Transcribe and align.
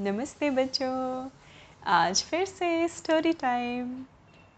नमस्ते 0.00 0.48
बच्चों। 0.50 1.28
आज 1.86 2.22
फिर 2.22 2.44
से 2.46 2.66
स्टोरी 2.88 3.32
टाइम 3.32 3.94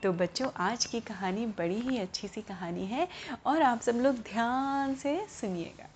तो 0.03 0.13
बच्चों, 0.13 0.49
आज 0.57 0.85
की 0.85 1.01
कहानी 1.01 1.45
बड़ी 1.49 1.79
ही 1.81 1.99
अच्छी 1.99 2.29
सी 2.29 2.41
कहानी 2.41 2.87
है 2.87 3.07
और 3.47 3.63
आप 3.63 3.81
सब 3.81 3.97
लोग 3.97 4.17
ध्यान 4.23 4.95
से 4.95 5.15
सुनिएगा। 5.31 5.87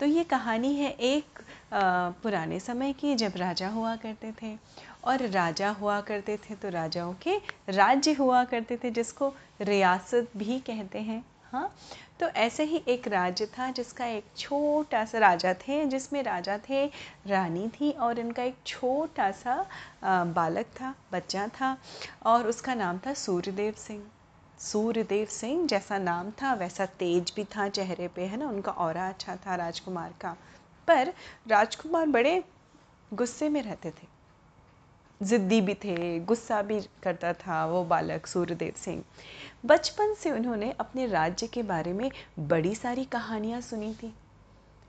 तो 0.00 0.06
ये 0.06 0.24
कहानी 0.24 0.74
है 0.74 0.90
एक 0.90 1.40
पुराने 1.72 2.58
समय 2.60 2.92
की 2.92 3.14
जब 3.14 3.32
राजा 3.36 3.68
हुआ 3.68 3.94
करते 3.96 4.32
थे। 4.42 4.56
और 5.04 5.26
राजा 5.28 5.70
हुआ 5.70 6.00
करते 6.00 6.36
थे 6.38 6.54
तो 6.54 6.68
राजाओं 6.68 7.14
के 7.22 7.36
राज्य 7.68 8.12
हुआ 8.12 8.42
करते 8.44 8.76
थे, 8.76 8.90
जिसको 8.90 9.32
रियासत 9.60 10.36
भी 10.36 10.58
कहते 10.60 10.98
हैं। 11.00 11.24
हाँ? 11.52 11.74
तो 12.24 12.28
ऐसे 12.30 12.64
ही 12.64 12.82
एक 12.88 13.08
राज्य 13.08 13.46
था 13.46 13.70
जिसका 13.70 14.06
एक 14.06 14.24
छोटा 14.36 15.04
सा 15.04 15.18
राजा 15.18 15.52
थे, 15.54 15.84
जिसमें 15.86 16.22
राजा 16.22 16.56
थे 16.68 16.86
रानी 17.26 17.68
थी 17.68 17.90
और 17.90 18.18
इनका 18.18 18.42
एक 18.42 18.56
छोटा 18.66 19.30
सा 19.30 19.56
बालक 20.04 20.66
था, 20.80 20.94
बच्चा 21.12 21.46
था 21.48 21.76
और 22.26 22.46
उसका 22.48 22.74
नाम 22.74 22.98
था 22.98 23.14
सूर्यदेव 23.14 23.72
सिंह। 23.72 24.02
सूर्यदेव 24.58 25.26
सिंह 25.26 25.66
जैसा 25.66 25.98
नाम 25.98 26.30
था, 26.30 26.54
वैसा 26.54 26.86
तेज 26.86 27.32
भी 27.36 27.44
था 27.44 27.68
चेहरे 27.68 28.08
पे, 28.08 28.22
है 28.22 28.36
ना? 28.36 28.48
उनका 28.48 28.72
और 28.72 28.96
अच्छा 28.96 29.36
था 29.36 29.54
राजकुमार 29.54 30.14
का। 30.20 30.36
पर 30.88 31.12
राजकुमार 31.48 32.06
बड़े 32.06 32.42
गुस्से 33.14 33.48
में 33.48 33.62
रहते 33.62 33.90
थे। 33.90 34.13
ज़िद्दी 35.24 35.60
भी 35.60 35.74
थे 35.74 36.18
गुस्सा 36.20 36.60
भी 36.62 36.80
करता 37.02 37.32
था 37.32 37.64
वो 37.66 37.82
बालक 37.84 38.26
सूर्यदेव 38.26 38.72
सिंह। 38.76 39.02
बचपन 39.66 40.14
से 40.14 40.30
उन्होंने 40.30 40.70
अपने 40.80 41.06
राज्य 41.06 41.46
के 41.46 41.62
बारे 41.62 41.92
में 41.92 42.10
बड़ी 42.38 42.74
सारी 42.74 43.04
कहानियाँ 43.04 43.60
सुनी 43.60 43.92
थी। 43.94 44.12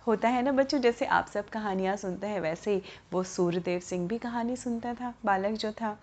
होता 0.08 0.30
है 0.30 0.42
ना 0.42 0.52
बच्चों 0.52 0.80
जैसे 0.80 1.06
आप 1.06 1.28
सब 1.28 1.50
कहानियाँ 1.50 1.96
सुनते 1.98 2.28
हैं 2.28 2.40
वैसे 2.42 2.74
ही 2.74 2.82
वो 3.14 3.24
सूर्यदेव 3.24 3.80
सिंह 3.80 4.08
भी 4.08 4.18
कहानी 4.18 4.56
सुनता 4.56 4.94
था 4.94 5.14
बालक 5.26 5.58
जो 5.58 5.72
था। 5.72 5.98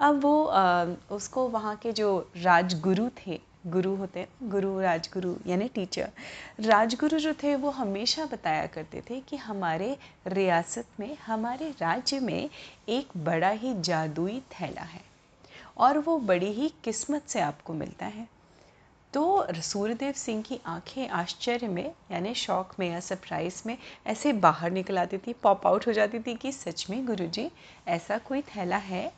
अब 0.00 0.20
वो 0.22 0.44
आ, 0.44 0.84
उसको 1.10 1.48
वहाँ 1.48 1.76
के 1.76 1.92
जो 1.92 2.18
राजगुरु 2.36 3.08
थे 3.18 3.40
गुरु 3.66 3.94
होते 3.94 4.20
हैं, 4.20 4.28
गुरु, 4.42 4.80
राजगुरु, 4.80 5.34
यानी 5.46 5.68
टीचर 5.68 6.10
राजगुरु 6.60 7.18
जो 7.18 7.32
थे, 7.32 7.54
वो 7.56 7.70
हमेशा 7.70 8.26
बताया 8.26 8.66
करते 8.66 9.02
थे 9.10 9.20
कि 9.20 9.36
हमारे 9.36 9.96
रियासत 10.26 10.86
में, 11.00 11.16
हमारे 11.16 11.70
राज्य 11.70 12.20
में 12.20 12.50
एक 12.88 13.08
बड़ा 13.16 13.48
ही 13.48 13.74
जादुई 13.80 14.40
थैला 14.40 14.82
है 14.82 15.00
और 15.78 15.98
वो 15.98 16.18
बड़ी 16.18 16.52
ही 16.52 16.68
किस्मत 16.84 17.22
से 17.28 17.40
आपको 17.40 17.74
मिलता 17.74 18.06
है। 18.06 18.28
तो 19.12 19.46
सूर्यदेव 19.54 20.12
सिंह 20.12 20.42
की 20.42 20.60
आँखें 20.66 21.08
आश्चर्य 21.08 21.68
में, 21.68 21.92
यानी 22.12 22.34
शौक 22.34 22.72
में 22.78 22.90
या 22.90 23.00
सरप्राइज़ 23.00 23.62
में 23.66 23.78
ऐसे 24.06 24.32
बाहर 24.32 24.70
निकल 24.70 24.98
आती 24.98 25.18
थी 25.18 25.32
पॉप 25.32 25.66
आउट 25.66 25.86
हो 25.86 25.92
जाती 25.92 26.18
थी 26.18 26.34
कि 26.34 26.52
सच 26.52 26.86
में 26.90 27.06
गुरुजी, 27.06 27.50
ऐसा 27.88 28.18
कोई 28.18 28.42
थैला 28.42 28.76
है? 28.76 29.12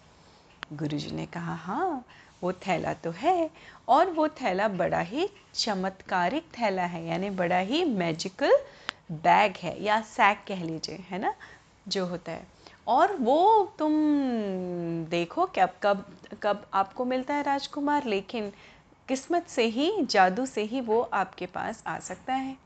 गुरुजी 0.73 1.11
ने 1.11 1.27
कहा 1.27 1.55
हाँ 1.55 2.05
वो 2.43 2.53
थैला 2.67 2.93
तो 2.95 3.11
है 3.11 3.51
और 3.89 4.11
वो 4.11 4.29
थैला 4.41 4.69
बड़ा 4.69 5.01
ही 5.01 5.29
चमत्कारिक 5.55 6.49
थैला 6.59 6.83
है 6.85 7.05
यानी 7.07 7.31
बड़ा 7.31 7.59
ही 7.59 7.85
मैजिकल 7.85 8.57
बैग 9.13 9.57
है 9.63 9.83
या 9.85 10.01
सैक 10.07 10.45
कह 10.49 10.63
लीजिए 10.65 11.05
है 11.11 11.19
ना 11.19 11.35
जो 11.89 12.05
होता 12.07 12.33
है। 12.33 12.47
और 12.87 13.17
वो 13.17 13.75
तुम 13.79 13.93
देखो 15.11 15.47
कब 15.57 15.71
कब 15.83 16.05
कब 16.43 16.67
आपको 16.75 17.05
मिलता 17.05 17.35
है 17.35 17.43
राजकुमार 17.43 18.05
लेकिन 18.07 18.53
किस्मत 19.09 19.47
से 19.49 19.65
ही 19.67 19.91
जादू 20.03 20.47
से 20.47 20.63
ही 20.63 20.81
वो 20.81 21.01
आपके 21.15 21.47
पास 21.47 21.83
आ 21.87 21.99
सकता 21.99 22.35
है। 22.35 22.57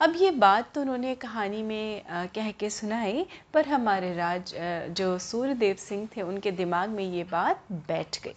अब 0.00 0.14
ये 0.16 0.30
बात 0.30 0.70
तो 0.74 0.80
उन्होंने 0.80 1.14
कहानी 1.14 1.62
में 1.62 2.04
आ, 2.04 2.24
कह 2.26 2.50
के 2.50 2.70
सुनाई 2.70 3.26
पर 3.54 3.66
हमारे 3.68 4.14
राज 4.14 4.54
जो 4.96 5.18
सूर्यदेव 5.18 5.76
सिंह 5.78 6.08
थे 6.16 6.22
उनके 6.22 6.50
दिमाग 6.52 6.90
में 6.90 7.04
ये 7.04 7.24
बात 7.24 7.64
बैठ 7.88 8.22
गई। 8.24 8.34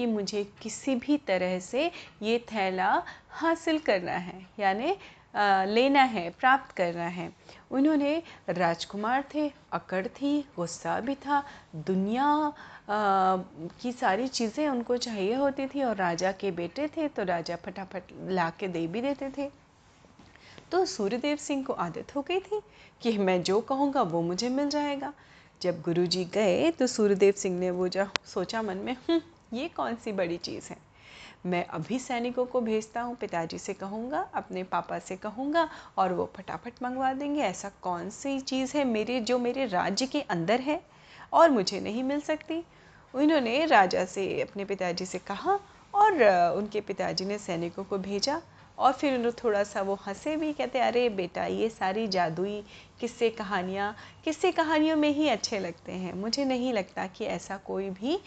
कि 0.00 0.06
मुझे 0.06 0.42
किसी 0.62 0.94
भी 0.96 1.16
तरह 1.26 1.58
से 1.60 1.90
ये 2.22 2.38
थैला 2.52 2.90
हासिल 3.30 3.78
करना 3.78 4.12
है 4.12 4.40
यानी 4.60 4.94
लेना 5.68 6.02
है 6.02 6.28
प्राप्त 6.30 6.74
करना 6.76 7.06
है। 7.08 7.28
उन्होंने 7.70 8.12
राजकुमार 8.50 9.24
थे 9.34 9.50
अकड़ 9.72 10.06
थी 10.06 10.32
गुस्सा 10.56 10.98
भी 11.00 11.14
था। 11.16 11.42
दुनिया 11.76 12.24
आ, 12.24 13.36
की 13.80 13.92
सारी 13.92 14.28
चीज़ें 14.28 14.68
उनको 14.68 14.96
चाहिए 14.96 15.34
होती 15.34 15.66
थी 15.66 15.82
और 15.82 15.96
राजा 15.96 16.32
के 16.32 16.50
बेटे 16.52 16.86
थे 16.96 17.08
तो 17.08 17.24
राजा 17.24 17.56
फटाफट 17.56 18.12
ला 18.30 18.48
के 18.50 18.68
दे 18.68 18.86
भी 18.86 19.00
देते 19.00 19.28
थे। 19.38 19.48
तो 20.72 20.84
सूर्यदेव 20.86 21.36
सिंह 21.38 21.64
को 21.64 21.72
आदत 21.84 22.14
हो 22.16 22.22
गई 22.22 22.40
थी 22.40 22.60
कि 23.02 23.16
मैं 23.18 23.42
जो 23.42 23.60
कहूँगा 23.60 24.02
वो 24.04 24.22
मुझे 24.22 24.48
मिल 24.48 24.68
जाएगा। 24.70 25.12
जब 25.60 25.80
गुरुजी 25.82 26.24
गए 26.34 26.70
तो 26.70 26.86
सूर्यदेव 26.86 27.34
सिंह 27.36 27.58
ने 27.58 27.70
वो 27.70 27.88
जो 27.88 28.06
सोचा 28.26 28.62
मन 28.62 28.76
में 28.76 28.92
हम्म, 28.92 29.20
ये 29.52 29.68
कौन 29.68 29.94
सी 29.94 30.12
बड़ी 30.12 30.36
चीज़ 30.36 30.68
है? 30.70 30.76
मैं 31.46 31.64
अभी 31.66 31.98
सैनिकों 31.98 32.44
को 32.46 32.60
भेजता 32.60 33.00
हूँ, 33.00 33.14
पिताजी 33.16 33.58
से 33.58 33.74
कहूँगा, 33.74 34.18
अपने 34.34 34.62
पापा 34.64 34.98
से 34.98 35.16
कहूँगा 35.16 35.68
और 35.98 36.12
वो 36.12 36.30
फटाफट 36.36 36.82
मंगवा 36.82 37.12
देंगे। 37.12 37.40
ऐसा 37.40 37.70
कौन 37.82 38.10
सी 38.10 38.38
चीज़ 38.40 38.76
है 38.76 38.84
मेरे, 38.84 39.20
जो 39.20 39.38
मेरे 39.38 39.66
राज्य 39.66 40.06
के 40.06 40.20
अंदर 40.20 40.60
है 40.60 40.80
और 41.32 41.50
मुझे 41.50 41.80
नहीं 41.80 42.02
मिल 42.02 42.20
सकती? 42.20 42.62
उन्होंने 43.14 43.64
राजा 43.66 44.04
से, 44.04 44.40
अपने 44.42 44.64
पिताजी 44.64 45.06
से 45.06 45.18
कहा 45.18 45.58
और, 45.94 46.22
उनके 46.56 46.80
पिताजी 46.80 47.24
ने 47.24 47.38
सैनिकों 47.38 47.84
को 47.84 47.98
भेजा। 47.98 48.40
और 48.80 48.92
फिर 48.92 49.14
उन्होंने 49.14 49.42
थोड़ा 49.44 49.62
सा 49.64 49.80
वो 49.82 49.94
हंसे 50.06 50.36
भी, 50.36 50.52
कहते, 50.52 50.78
अरे 50.78 51.08
बेटा, 51.08 51.44
ये 51.44 51.68
सारी 51.68 52.06
जादुई 52.08 52.62
किस्से 53.00 53.28
कहानियाँ, 53.30 53.94
किस्से 54.24 54.52
कहानियों 54.52 54.96
में 54.96 55.08
ही 55.08 55.28
अच्छे 55.28 55.58
लगते 55.58 55.92
हैं। 55.92 56.12
मुझे 56.14 56.44
नहीं 56.44 56.72
लगता 56.72 57.06
कि 57.06 57.24
ऐसा 57.24 57.56
कोई 57.56 57.90
भी 57.90 58.18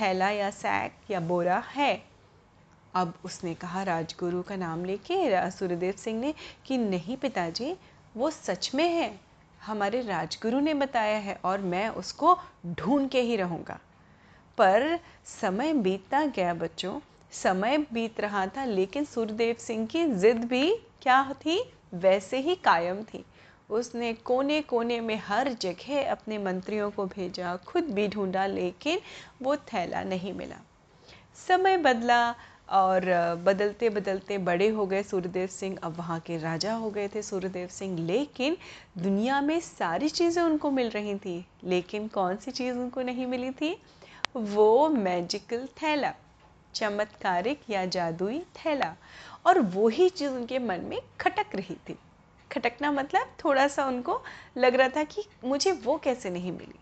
थैला 0.00 0.30
या 0.30 0.50
सैक 0.50 1.10
या 1.10 1.20
बोरा 1.20 1.58
है। 1.68 2.04
अब 2.94 3.14
उसने 3.24 3.54
कहा, 3.54 3.82
राजगुरु 3.82 4.42
का 4.42 4.56
नाम 4.56 4.84
लेके 4.84 5.50
सूर्यदेव 5.50 5.92
सिंह 5.92 6.20
ने 6.20 6.34
कि 6.66 6.78
नहीं 6.78 7.16
पिताजी, 7.16 7.76
वो 8.16 8.30
सच 8.30 8.70
में 8.74 8.88
है। 8.88 9.20
हमारे 9.62 10.00
राजगुरु 10.02 10.60
ने 10.60 10.74
बताया 10.74 11.18
है 11.18 11.38
और 11.44 11.60
मैं 11.60 11.88
उसको 11.88 12.38
ढूंढ 12.68 13.08
के 13.10 13.20
ही 13.20 13.36
रहूँगा। 13.36 13.78
पर 14.58 14.98
समय 15.24 15.72
बीतता 15.74 16.24
गया 16.26 16.54
बच्चों 16.54 16.98
समय 17.32 17.78
बीत 17.92 18.20
रहा 18.20 18.46
था, 18.46 18.64
लेकिन 18.64 19.04
सूर्यदेव 19.04 19.56
सिंह 19.58 19.86
की 19.86 20.04
जिद 20.06 20.44
भी 20.44 20.74
क्या 21.02 21.22
थी? 21.36 21.62
वैसे 21.94 22.38
ही 22.38 22.54
कायम 22.54 23.02
थी। 23.04 23.24
उसने 23.70 24.12
कोने 24.14 24.60
कोने 24.62 25.00
में 25.00 25.16
हर 25.18 25.52
जगह 25.52 26.10
अपने 26.10 26.38
मंत्रियों 26.38 26.90
को 26.90 27.04
भेजा, 27.06 27.56
खुद 27.56 27.84
भी 27.84 28.06
ढूंढा, 28.08 28.46
लेकिन 28.46 28.98
वो 29.42 29.56
थैला 29.56 30.02
नहीं 30.02 30.32
मिला। 30.32 30.56
समय 31.48 31.76
बदला 31.76 32.34
और 32.70 33.04
बदलते 33.44 33.88
बदलते 33.90 34.38
बड़े 34.38 34.68
हो 34.68 34.86
गए 34.86 35.02
सूर्यदेव 35.02 35.46
सिंह। 35.46 35.76
अब 35.82 35.96
वहाँ 35.96 36.18
के 36.20 36.36
राजा 36.38 36.74
हो 36.74 36.90
गए 36.90 37.08
थे 37.08 37.22
सूर्यदेव 37.22 37.68
सिंह, 37.68 37.98
लेकिन 37.98 38.56
दुनिया 38.98 39.40
में 39.40 39.58
सारी 39.60 40.08
चीज़ें 40.08 40.42
उनको 40.42 40.70
मिल 40.70 40.90
रही 40.90 41.14
थी, 41.14 41.44
लेकिन 41.64 42.08
कौन 42.08 42.36
सी 42.36 42.50
चीज़ 42.50 42.76
उनको 42.76 43.02
नहीं 43.02 43.26
मिली 43.26 43.50
थी? 43.50 43.76
वो 44.36 44.88
मैजिकल 44.88 45.66
थैला। 45.82 46.14
चमत्कारिक 46.74 47.60
या 47.70 47.84
जादुई 47.86 48.38
थैला। 48.56 48.94
और 49.46 49.60
वही 49.60 50.08
चीज़ 50.08 50.30
उनके 50.30 50.58
मन 50.58 50.80
में 50.80 50.98
खटक 51.20 51.54
रही 51.54 51.74
थी। 51.88 51.96
खटकना 52.50 52.90
मतलब 52.92 53.34
थोड़ा 53.44 53.66
सा 53.68 53.86
उनको 53.86 54.20
लग 54.58 54.74
रहा 54.74 54.88
था 54.88 55.04
कि 55.04 55.24
मुझे 55.44 55.72
वो 55.84 55.96
कैसे 55.98 56.30
नहीं 56.30 56.52
मिली। 56.52 56.78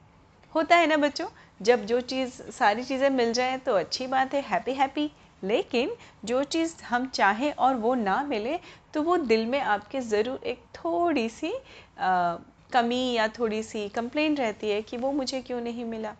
होता 0.54 0.76
है 0.76 0.86
ना 0.86 0.96
बच्चों 0.96 1.26
जब 1.60 1.84
जो 1.86 2.00
चीज़ 2.00 2.40
सारी 2.52 2.84
चीज़ें 2.84 3.08
मिल 3.10 3.32
जाए 3.32 3.56
तो 3.58 3.74
अच्छी 3.74 4.06
बात 4.06 4.34
है 4.34 4.40
हैप्पी 4.42 4.72
हैप्पी 4.72 5.10
लेकिन 5.44 5.90
जो 6.24 6.42
चीज़ 6.44 6.74
हम 6.82 7.06
चाहें 7.06 7.52
और 7.52 7.74
वो 7.74 7.94
ना 7.94 8.22
मिले 8.22 8.58
तो 8.94 9.02
वो 9.02 9.16
दिल 9.16 9.46
में 9.46 9.60
आपके 9.60 10.00
ज़रूर 10.00 10.40
एक 10.46 10.64
थोड़ी 10.76 11.28
सी 11.28 11.52
आ, 11.98 12.36
कमी 12.72 13.12
या 13.12 13.28
थोड़ी 13.28 13.62
सी 13.62 13.88
कंप्लेन 13.88 14.36
रहती 14.36 14.70
है 14.70 14.82
कि 14.82 14.96
वो 14.96 15.12
मुझे 15.12 15.40
क्यों 15.40 15.60
नहीं 15.60 15.84
मिला। 15.84 16.14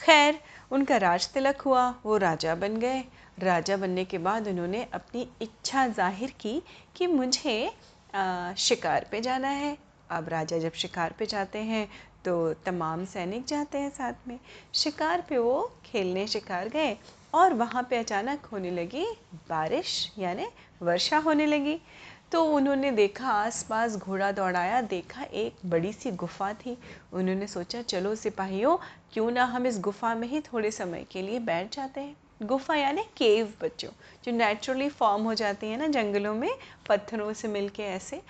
खैर 0.00 0.38
उनका 0.72 0.96
राज 0.98 1.28
तिलक 1.28 1.60
हुआ 1.60 1.88
वो 2.04 2.16
राजा 2.18 2.54
बन 2.56 2.76
गए। 2.76 3.00
राजा 3.40 3.76
बनने 3.76 4.04
के 4.04 4.18
बाद 4.20 4.48
उन्होंने 4.48 4.82
अपनी 4.94 5.26
इच्छा 5.42 5.86
ज़ाहिर 5.88 6.32
की 6.40 6.62
कि 6.96 7.06
मुझे 7.08 7.72
आ, 8.14 8.54
शिकार 8.58 9.06
पे 9.10 9.20
जाना 9.20 9.48
है। 9.48 9.76
अब 10.10 10.28
राजा 10.28 10.58
जब 10.58 10.72
शिकार 10.76 11.14
पे 11.18 11.26
जाते 11.26 11.58
हैं 11.64 11.86
तो 12.24 12.32
तमाम 12.66 13.04
सैनिक 13.04 13.44
जाते 13.46 13.78
हैं 13.78 13.90
साथ 13.90 14.28
में। 14.28 14.38
शिकार 14.74 15.24
पे 15.28 15.38
वो 15.38 15.60
खेलने 15.84 16.26
शिकार 16.28 16.68
गए 16.68 16.96
और 17.34 17.54
वहाँ 17.54 17.86
पे 17.90 17.98
अचानक 17.98 18.44
होने 18.46 18.70
लगी 18.70 19.04
बारिश 19.48 20.12
यानी 20.18 20.46
वर्षा 20.82 21.18
होने 21.18 21.46
लगी। 21.46 21.78
तो 22.32 22.44
उन्होंने 22.46 22.90
देखा, 22.90 23.28
आसपास 23.28 23.96
घोड़ा 23.96 24.30
दौड़ाया, 24.32 24.80
देखा, 24.80 25.22
एक 25.22 25.54
बड़ी 25.66 25.92
सी 25.92 26.10
गुफा 26.10 26.52
थी। 26.54 26.76
उन्होंने 27.12 27.46
सोचा, 27.46 27.82
चलो 27.82 28.14
सिपाहियों, 28.14 28.76
क्यों 29.12 29.30
ना 29.30 29.44
हम 29.44 29.66
इस 29.66 29.78
गुफा 29.80 30.14
में 30.14 30.26
ही 30.28 30.40
थोड़े 30.40 30.70
समय 30.70 31.04
के 31.12 31.22
लिए 31.22 31.38
बैठ 31.40 31.74
जाते 31.76 32.00
हैं। 32.00 32.16
गुफा 32.42 32.74
यानी 32.74 33.02
केव, 33.16 33.52
बच्चों, 33.62 33.90
जो 34.24 34.32
नेचुरली 34.32 34.88
फॉर्म 34.88 35.22
हो 35.22 35.34
जाती 35.34 35.66
है 35.66 35.76
ना 35.76 35.86
जंगलों 35.88 36.34
में, 36.34 36.50
पत्थरों 36.88 37.32
से 37.32 37.48
मिलके 37.48 37.82
ऐसे। 37.82 38.20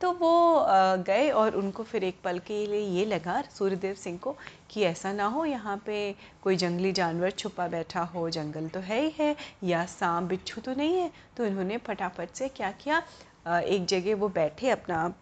तो 0.00 0.10
वो 0.12 0.66
गए 1.06 1.28
और 1.30 1.54
उनको 1.56 1.82
फिर 1.82 2.04
एक 2.04 2.16
पल 2.24 2.38
के 2.38 2.66
लिए 2.66 2.80
ये 2.98 3.04
लगा 3.04 3.40
सूर्यदेव 3.50 3.94
सिंह 3.94 4.18
को 4.18 4.34
कि 4.70 4.82
ऐसा 4.82 5.12
ना 5.12 5.26
हो, 5.26 5.44
यहाँ 5.44 5.76
पे 5.86 6.14
कोई 6.42 6.56
जंगली 6.56 6.92
जानवर 6.92 7.30
छुपा 7.30 7.68
बैठा 7.68 8.02
हो, 8.02 8.28
जंगल 8.30 8.68
तो 8.68 8.80
है 8.80 9.00
ही 9.00 9.12
है, 9.18 9.34
या 9.64 9.84
सांप 9.86 10.28
बिच्छू 10.28 10.60
तो 10.60 10.74
नहीं 10.74 10.98
है। 10.98 11.10
तो 11.36 11.44
इन्होंने 11.44 11.78
फटाफट 11.78 12.34
से 12.34 12.48
क्या 12.48 12.70
किया? 12.72 13.02
एक 13.46 13.84
जगह 13.86 14.14
वो 14.16 14.28
बैठे 14.30 14.70
अपना 14.70 15.14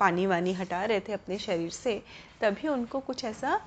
पानी 0.00 0.26
वानी 0.26 0.52
हटा 0.52 0.84
रहे 0.84 1.00
थे 1.00 1.12
अपने 1.12 1.38
शरीर 1.38 1.70
से, 1.70 2.02
तभी 2.40 2.68
उनको 2.68 3.00
कुछ 3.00 3.24
ऐसा 3.24 3.60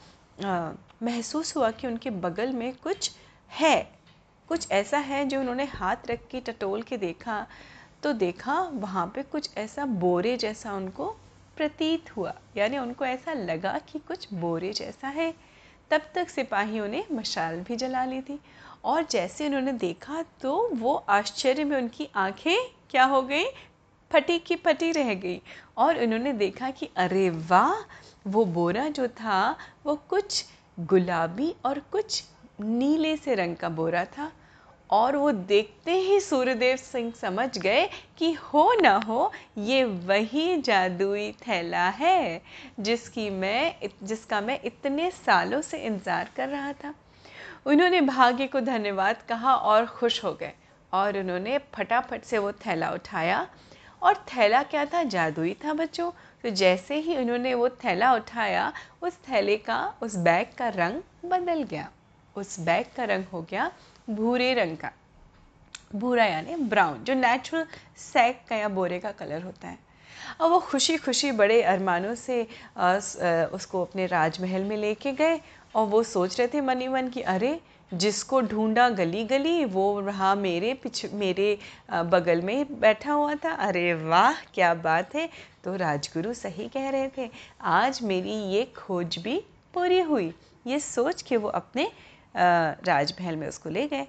महसूस 1.03 1.55
हुआ 1.55 1.71
कि 1.71 1.87
उनके 1.87 2.09
बगल 2.09 2.53
में 2.53 2.73
कुछ 2.75 3.11
है। 3.51 3.81
कुछ 4.49 4.71
ऐसा 4.71 4.97
है 4.99 5.23
जो 5.25 5.39
उन्होंने 5.39 5.63
हाथ 5.65 6.09
रख 6.09 6.27
के, 6.31 6.39
टटोल 6.41 6.81
के 6.81 6.97
देखा 6.97 7.45
तो 8.03 8.11
देखा 8.13 8.59
वहाँ 8.73 9.05
पे 9.15 9.23
कुछ 9.23 9.49
ऐसा 9.57 9.85
बोरे 9.85 10.35
जैसा 10.37 10.73
उनको 10.73 11.05
प्रतीत 11.57 12.15
हुआ। 12.17 12.33
यानी 12.57 12.77
उनको 12.77 13.05
ऐसा 13.05 13.33
लगा 13.33 13.77
कि 13.87 13.99
कुछ 13.99 14.33
बोरे 14.33 14.71
जैसा 14.73 15.07
है। 15.07 15.33
तब 15.91 16.01
तक 16.15 16.29
सिपाहियों 16.29 16.87
ने 16.87 17.03
मशाल 17.11 17.59
भी 17.59 17.75
जला 17.75 18.03
ली 18.05 18.21
थी। 18.21 18.39
और 18.85 19.05
जैसे 19.11 19.45
उन्होंने 19.47 19.71
देखा 19.73 20.23
तो 20.41 20.69
वो 20.73 20.93
आश्चर्य 21.09 21.63
में 21.63 21.77
उनकी 21.77 22.07
आँखें 22.15 22.57
क्या 22.89 23.03
हो 23.03 23.21
गई? 23.21 23.45
फटी 24.11 24.37
की 24.39 24.55
फटी 24.55 24.91
रह 24.91 25.13
गई। 25.13 25.41
और 25.77 25.99
उन्होंने 26.03 26.33
देखा 26.33 26.69
कि 26.69 26.89
अरे 26.97 27.29
वाह, 27.29 27.73
वो 28.27 28.45
बोरा 28.45 28.87
जो 28.89 29.07
था, 29.07 29.55
वो 29.85 29.95
कुछ 30.09 30.45
गुलाबी 30.77 31.53
और 31.65 31.79
कुछ 31.91 32.23
नीले 32.61 33.15
से 33.17 33.35
रंग 33.35 33.55
का 33.55 33.69
बोरा 33.69 34.03
था। 34.07 34.31
और 34.89 35.15
वो 35.15 35.31
देखते 35.31 35.91
ही 35.91 36.19
सूर्यदेव 36.19 36.75
सिंह 36.77 37.11
समझ 37.11 37.57
गए 37.57 37.87
कि 38.17 38.31
हो 38.33 38.73
ना 38.81 38.95
हो, 38.97 39.31
ये 39.57 39.83
वही 39.83 40.61
जादुई 40.61 41.31
थैला 41.47 41.87
है 41.89 42.41
जिसकी 42.79 43.29
मैं 43.29 43.89
जिसका 44.03 44.41
मैं 44.41 44.59
इतने 44.65 45.09
सालों 45.11 45.61
से 45.61 45.77
इंतज़ार 45.77 46.29
कर 46.35 46.49
रहा 46.49 46.73
था। 46.73 46.93
उन्होंने 47.65 48.01
भाग्य 48.01 48.47
को 48.47 48.59
धन्यवाद 48.61 49.21
कहा 49.29 49.55
और 49.55 49.85
खुश 49.87 50.23
हो 50.23 50.33
गए 50.33 50.51
और 50.93 51.17
उन्होंने 51.17 51.57
फटाफट 51.73 52.23
से 52.23 52.37
वो 52.37 52.51
थैला 52.65 52.89
उठाया। 52.91 53.47
और 54.01 54.15
थैला 54.27 54.61
क्या 54.63 54.85
था? 54.85 55.03
जादुई 55.03 55.55
था 55.65 55.73
बच्चों। 55.73 56.11
तो 56.43 56.49
जैसे 56.51 56.95
ही 56.95 57.15
उन्होंने 57.17 57.53
वो 57.53 57.69
थैला 57.69 58.13
उठाया, 58.13 58.71
उस 59.01 59.17
थैले 59.29 59.55
का, 59.57 59.93
उस 60.01 60.15
बैग 60.17 60.47
का 60.57 60.67
रंग 60.69 61.01
बदल 61.25 61.63
गया। 61.63 61.89
उस 62.35 62.59
बैग 62.59 62.85
का 62.97 63.03
रंग 63.03 63.25
हो 63.33 63.41
गया 63.41 63.71
भूरे 64.09 64.53
रंग 64.53 64.77
का। 64.77 64.91
भूरा 65.95 66.25
यानी 66.25 66.55
ब्राउन, 66.55 67.03
जो 67.03 67.13
नेचुरल 67.13 67.65
सैक 67.97 68.41
का 68.49 68.55
या 68.55 68.67
बोरे 68.69 68.99
का 68.99 69.11
कलर 69.11 69.41
होता 69.41 69.67
है। 69.67 69.77
और 70.41 70.49
वो 70.49 70.59
खुशी 70.59 70.97
खुशी 70.97 71.31
बड़े 71.31 71.61
अरमानों 71.63 72.13
से 72.15 72.41
उसको 73.53 73.81
अपने 73.81 74.05
राजमहल 74.05 74.63
में 74.63 74.75
लेके 74.77 75.11
गए 75.11 75.39
और 75.75 75.87
वो 75.87 76.03
सोच 76.03 76.37
रहे 76.39 76.47
थे 76.47 76.61
मनी 76.61 76.87
मन 76.87 77.07
कि 77.07 77.21
अरे, 77.21 77.59
जिसको 77.91 78.39
ढूंढा 78.41 78.89
गली 78.89 79.23
गली, 79.25 79.65
वो 79.65 79.99
रहा 79.99 80.33
मेरे 80.35 80.73
पिछ, 80.73 81.05
मेरे 81.13 81.57
बगल 81.91 82.41
में 82.41 82.79
बैठा 82.79 83.13
हुआ 83.13 83.35
था। 83.35 83.51
अरे 83.51 83.93
वाह, 83.93 84.41
क्या 84.53 84.73
बात 84.73 85.15
है। 85.15 85.29
तो 85.63 85.75
राजगुरु 85.75 86.33
सही 86.33 86.67
कह 86.67 86.89
रहे 86.89 87.09
थे। 87.17 87.29
आज 87.61 88.01
मेरी 88.03 88.33
ये 88.53 88.63
खोज 88.77 89.17
भी 89.17 89.37
पूरी 89.73 89.99
हुई। 90.01 90.33
ये 90.67 90.79
सोच 90.79 91.21
के 91.21 91.37
वो 91.37 91.49
अपने 91.49 91.91
राजमहल 92.35 93.35
में 93.35 93.47
उसको 93.47 93.69
ले 93.69 93.87
गए। 93.87 94.07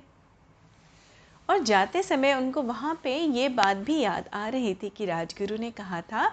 और 1.48 1.58
जाते 1.58 2.02
समय 2.02 2.34
उनको 2.34 2.62
वहाँ 2.62 3.00
पे 3.04 3.16
ये 3.16 3.48
बात 3.48 3.76
भी 3.76 4.00
याद 4.00 4.28
आ 4.34 4.48
रही 4.48 4.74
थी 4.74 4.88
कि 4.88 5.06
राजगुरु 5.06 5.56
ने 5.56 5.70
कहा 5.70 6.00
था 6.02 6.28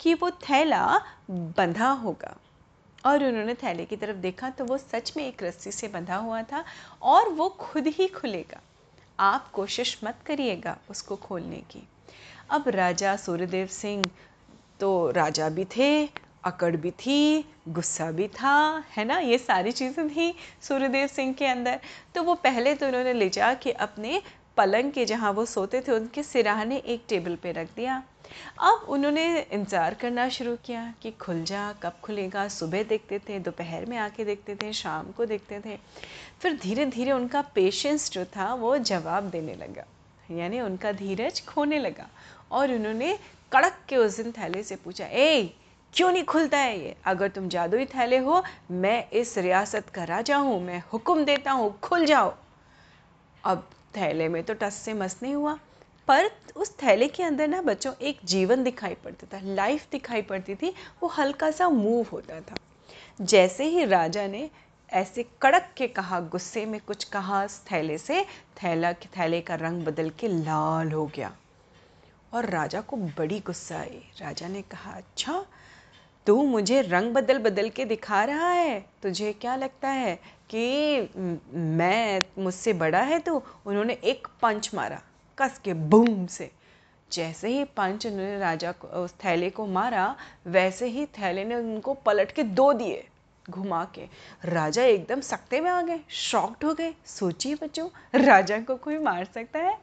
कि 0.00 0.14
वो 0.14 0.30
थैला 0.30 1.00
बंधा 1.30 1.90
होगा। 1.90 2.36
और 3.06 3.24
उन्होंने 3.24 3.54
थैले 3.54 3.84
की 3.84 3.96
तरफ़ 3.96 4.16
देखा 4.18 4.50
तो 4.50 4.64
वो 4.64 4.78
सच 4.78 5.12
में 5.16 5.26
एक 5.26 5.42
रस्सी 5.42 5.72
से 5.72 5.88
बंधा 5.88 6.16
हुआ 6.16 6.42
था 6.42 6.64
और 7.04 7.28
वो 7.30 7.48
खुद 7.60 7.86
ही 7.88 8.06
खुलेगा। 8.10 8.60
आप 9.18 9.50
कोशिश 9.50 9.98
मत 10.04 10.18
करिएगा 10.26 10.76
उसको 10.90 11.16
खोलने 11.16 11.56
की। 11.70 11.82
अब 12.50 12.68
राजा 12.68 13.16
सूर्यदेव 13.16 13.66
सिंह 13.66 14.10
तो 14.80 15.10
राजा 15.10 15.48
भी 15.48 15.64
थे, 15.76 16.06
अकड़ 16.44 16.76
भी 16.76 16.90
थी, 16.90 17.44
गुस्सा 17.68 18.10
भी 18.10 18.26
था, 18.30 18.84
है 18.96 19.04
ना? 19.04 19.18
ये 19.18 19.38
सारी 19.38 19.72
चीज़ें 19.72 20.08
थी 20.08 20.34
सूर्यदेव 20.62 21.06
सिंह 21.06 21.32
के 21.32 21.46
अंदर। 21.46 21.80
तो 22.14 22.22
वो 22.22 22.34
पहले 22.34 22.74
तो 22.74 22.86
उन्होंने 22.86 23.12
ले 23.12 23.28
जा 23.28 23.52
के 23.54 23.72
अपने 23.72 24.20
पलंग 24.56 24.92
के 24.92 25.04
जहाँ 25.04 25.32
वो 25.32 25.44
सोते 25.46 25.80
थे, 25.80 25.92
उनके 25.92 26.22
सिराहने 26.22 26.76
एक 26.76 27.04
टेबल 27.08 27.36
पे 27.36 27.52
रख 27.52 27.74
दिया। 27.76 28.02
अब 28.60 28.86
उन्होंने 28.88 29.26
इंतज़ार 29.40 29.94
करना 29.94 30.28
शुरू 30.28 30.56
किया 30.56 30.94
कि 31.02 31.10
खुल 31.10 31.42
जा, 31.44 31.72
कब 31.72 31.98
खुलेगा। 32.02 32.46
सुबह 32.48 32.82
देखते 32.82 33.18
थे, 33.18 33.38
दोपहर 33.38 33.86
में 33.86 33.96
आके 33.98 34.24
देखते 34.24 34.54
थे, 34.54 34.72
शाम 34.72 35.10
को 35.10 35.26
देखते 35.26 35.60
थे। 35.60 35.76
फिर 36.40 36.58
धीरे 36.58 36.86
धीरे 36.86 37.12
उनका 37.12 37.42
पेशेंस 37.54 38.10
जो 38.10 38.24
था, 38.24 38.52
वो 38.54 38.76
जवाब 38.78 39.30
देने 39.30 39.54
लगा। 39.54 39.84
यानी 40.30 40.60
उनका 40.60 40.92
धीरज 40.92 41.44
खोने 41.46 41.78
लगा। 41.78 42.08
और 42.52 42.72
उन्होंने 42.72 43.18
कड़क 43.52 43.78
के 43.88 43.96
उस 43.96 44.16
दिन 44.16 44.32
थैले 44.32 44.62
से 44.62 44.76
पूछा 44.76 45.06
ए 45.06 45.54
क्यों 45.92 46.10
नहीं 46.12 46.24
खुलता 46.24 46.58
है 46.58 46.78
ये? 46.80 46.96
अगर 47.04 47.28
तुम 47.28 47.48
जादुई 47.48 47.84
थैले 47.84 48.18
हो, 48.18 48.42
मैं 48.70 49.10
इस 49.10 49.38
रियासत 49.38 49.88
का 49.88 50.04
राजा 50.04 50.36
हूँ, 50.36 50.60
मैं 50.60 50.82
हुक्म 50.92 51.24
देता 51.24 51.52
हूँ, 51.52 51.78
खुल 51.80 52.04
जाओ। 52.06 52.34
अब 53.44 53.68
थैले 53.96 54.28
में 54.28 54.42
तो 54.42 54.54
टस 54.54 54.74
से 54.74 54.94
मस 54.94 55.18
नहीं 55.22 55.34
हुआ। 55.34 55.58
पर 56.08 56.30
उस 56.56 56.72
थैले 56.82 57.08
के 57.08 57.22
अंदर 57.22 57.48
ना 57.48 57.62
बच्चों 57.62 57.92
एक 58.02 58.18
जीवन 58.24 58.62
दिखाई 58.64 58.94
पड़ता 58.94 59.26
था 59.32 59.40
लाइफ 59.44 59.86
दिखाई 59.92 60.22
पड़ती 60.22 60.54
थी, 60.54 60.74
वो 61.02 61.08
हल्का 61.08 61.50
सा 61.50 61.68
मूव 61.68 62.06
होता 62.12 62.40
था। 62.40 62.56
जैसे 63.20 63.64
ही 63.64 63.84
राजा 63.84 64.26
ने 64.26 64.50
ऐसे 64.92 65.24
कड़क 65.42 65.68
के 65.76 65.86
कहा, 65.88 66.20
गुस्से 66.20 66.64
में 66.66 66.80
कुछ 66.80 67.04
कहा 67.04 67.46
थैले 67.46 67.98
से 67.98 68.24
थैला 68.62 68.92
के 68.92 69.08
थैले 69.18 69.40
का 69.40 69.54
रंग 69.54 69.84
बदल 69.84 70.10
के 70.10 70.28
लाल 70.28 70.92
हो 70.92 71.06
गया। 71.06 71.32
और 72.32 72.48
राजा 72.50 72.80
को 72.80 72.96
बड़ी 72.96 73.40
गुस्सा 73.40 73.78
आई। 73.78 74.02
राजा 74.20 74.48
ने 74.48 74.62
कहा 74.62 74.92
अच्छा 74.92 75.44
तू 76.26 76.42
मुझे 76.42 76.80
रंग 76.82 77.12
बदल 77.12 77.38
बदल 77.38 77.68
के 77.68 77.84
दिखा 77.84 78.24
रहा 78.24 78.48
है। 78.48 78.80
तुझे 79.02 79.32
क्या 79.32 79.56
लगता 79.56 79.88
है 79.88 80.14
कि 80.50 81.10
मैं 81.54 82.22
मुझसे 82.38 82.72
बड़ा 82.72 83.00
है? 83.00 83.18
तो 83.18 83.42
उन्होंने 83.66 83.92
एक 84.04 84.28
पंच 84.42 84.70
मारा। 84.74 85.00
कस 85.38 85.60
के 85.64 85.74
बूम 85.74 86.26
से। 86.26 86.50
जैसे 87.12 87.48
ही 87.48 87.64
पंच 87.64 88.06
उन्होंने 88.06 88.38
राजा 88.38 88.72
को, 88.72 88.88
उस 88.88 89.12
थैले 89.12 89.50
को 89.50 89.66
मारा, 89.66 90.16
वैसे 90.46 90.86
ही 90.86 91.06
थैले 91.06 91.44
ने 91.44 91.54
उनको 91.54 91.94
पलट 91.94 92.32
के 92.32 92.42
दो 92.42 92.72
दिए 92.72 93.08
घुमा 93.50 93.88
के। 93.94 94.08
राजा 94.44 94.82
एकदम 94.82 95.20
सकते 95.20 95.60
में 95.60 95.70
आ 95.70 95.82
गए 95.82 96.00
शॉक्ड 96.08 96.64
हो 96.64 96.74
गए। 96.74 96.94
सोचिए 97.06 97.54
बच्चों, 97.54 97.88
राजा 98.14 98.60
को 98.60 98.76
कोई 98.76 98.98
मार 98.98 99.24
सकता 99.24 99.58
है? 99.58 99.78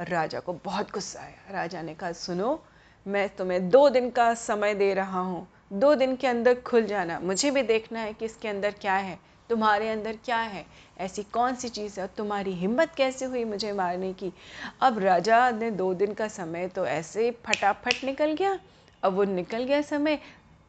राजा 0.00 0.40
को 0.40 0.52
बहुत 0.52 0.92
गुस्सा 0.92 1.20
आया। 1.20 1.52
राजा 1.52 1.82
ने 1.82 1.94
कहा, 1.94 2.12
सुनो, 2.12 2.62
मैं 3.06 3.28
तुम्हें 3.28 3.70
दो 3.70 3.90
दिन 3.90 4.10
का 4.10 4.34
समय 4.34 4.74
दे 4.74 4.94
रहा 4.94 5.20
हूँ। 5.20 5.48
दो 5.72 5.94
दिन 5.94 6.16
के 6.16 6.26
अंदर 6.26 6.54
खुल 6.54 6.86
जाना। 6.86 7.20
मुझे 7.20 7.50
भी 7.50 7.62
देखना 7.62 8.00
है 8.00 8.12
कि 8.12 8.24
इसके 8.24 8.48
अंदर 8.48 8.70
क्या 8.70 8.94
है। 8.94 9.18
तुम्हारे 9.50 9.88
अंदर 9.88 10.16
क्या 10.24 10.36
है? 10.36 10.66
ऐसी 10.98 11.22
कौन 11.22 11.54
सी 11.54 11.68
चीज़ 11.68 12.00
है? 12.00 12.06
तुम्हारी 12.06 12.52
हिम्मत 12.52 12.94
कैसे 12.94 13.24
हुई 13.24 13.44
मुझे 13.44 13.72
मारने 13.72 14.12
की? 14.12 14.32
अब 14.80 14.98
राजा 14.98 15.50
ने 15.50 15.70
दो 15.70 15.94
दिन 15.94 16.14
का 16.14 16.28
समय 16.28 16.68
तो 16.68 16.86
ऐसे 16.86 17.30
फटाफट 17.46 18.04
निकल 18.04 18.32
गया। 18.32 18.58
अब 19.02 19.12
वो 19.12 19.24
निकल 19.24 19.64
गया 19.64 19.80
समय। 19.82 20.16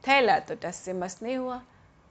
थैला 0.04 0.40
तो 0.40 0.56
टस 0.56 0.76
से 0.76 0.94
मस 0.94 1.20
नहीं 1.24 1.38
हुआ। 1.38 1.62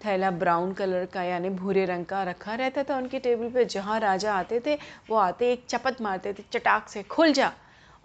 थैला 0.05 0.31
ब्राउन 0.31 0.73
कलर 0.73 1.07
का, 1.07 1.23
यानी 1.23 1.51
भूरे 1.51 1.85
रंग 1.85 2.05
का 2.05 2.23
रखा 2.23 2.55
रहता 2.55 2.83
था 2.83 2.97
उनके 2.97 3.19
टेबल 3.19 3.51
पे। 3.51 3.65
जहाँ 3.65 4.01
राजा 4.01 4.35
आते 4.35 4.61
थे, 4.67 4.79
वो 5.11 5.17
आते 5.17 5.53
एक 5.53 5.67
चपत 5.69 6.03
मारते 6.03 6.33
थे, 6.33 6.43
चटाक 6.53 6.89
से, 6.89 7.03
खुल 7.03 7.33
जा। 7.33 7.53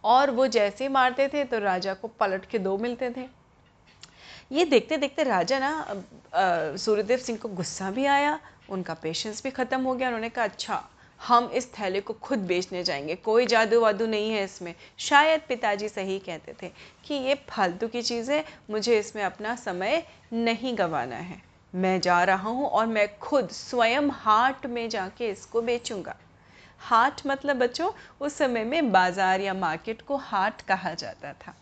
और 0.03 0.31
वो 0.31 0.47
जैसे 0.47 0.87
मारते 0.89 1.27
थे 1.27 1.43
तो 1.43 1.59
राजा 1.59 1.93
को 1.93 2.07
पलट 2.07 2.45
के 2.45 2.59
दो 2.59 2.77
मिलते 2.77 3.09
थे। 3.17 3.40
ये 4.51 4.65
देखते 4.65 4.97
देखते 4.97 5.23
राजा 5.23 5.59
ना 5.59 6.75
सूर्यदेव 6.77 7.17
सिंह 7.17 7.37
को 7.39 7.49
गुस्सा 7.49 7.91
भी 7.91 8.05
आया, 8.05 8.39
उनका 8.69 8.93
पेशेंस 8.93 9.43
भी 9.43 9.49
ख़त्म 9.51 9.81
हो 9.81 9.93
गया, 9.95 10.07
उन्होंने 10.07 10.29
कहा 10.29 10.45
अच्छा 10.45 10.83
हम 11.19 11.49
इस 11.55 11.67
थैले 11.73 11.99
को 12.01 12.13
खुद 12.13 12.39
बेचने 12.39 12.83
जाएँगे, 12.83 13.15
कोई 13.15 13.45
जादू 13.45 13.79
वादू 13.81 14.05
नहीं 14.05 14.31
है 14.31 14.43
इसमें। 14.43 14.73
शायद 14.99 15.41
पिताजी 15.47 15.89
सही 15.89 16.17
कहते 16.19 16.55
थे 16.61 16.71
कि 17.05 17.13
ये 17.15 17.35
फालतू 17.49 17.87
की 17.87 18.01
चीज़ 18.01 18.31
है 18.31 18.43
मुझे 18.69 18.97
इसमें 18.99 19.23
अपना 19.23 19.55
समय 19.55 20.03
नहीं 20.33 20.77
गंवाना 20.77 21.15
है। 21.15 21.41
मैं 21.73 21.99
जा 22.01 22.23
रहा 22.23 22.49
हूँ 22.49 22.67
और 22.67 22.87
मैं 22.87 23.07
खुद 23.19 23.49
स्वयं 23.49 24.09
हाट 24.13 24.65
में 24.65 24.87
जाके 24.89 25.29
इसको 25.29 25.61
बेचूँगा। 25.61 26.15
हाट 26.79 27.21
मतलब 27.27 27.57
बच्चों, 27.57 27.91
उस 28.21 28.33
समय 28.33 28.63
में 28.63 28.91
बाज़ार 28.91 29.41
या 29.41 29.53
मार्केट 29.53 30.01
को 30.01 30.17
हाट 30.17 30.61
कहा 30.61 30.93
जाता 30.93 31.33
था। 31.33 31.53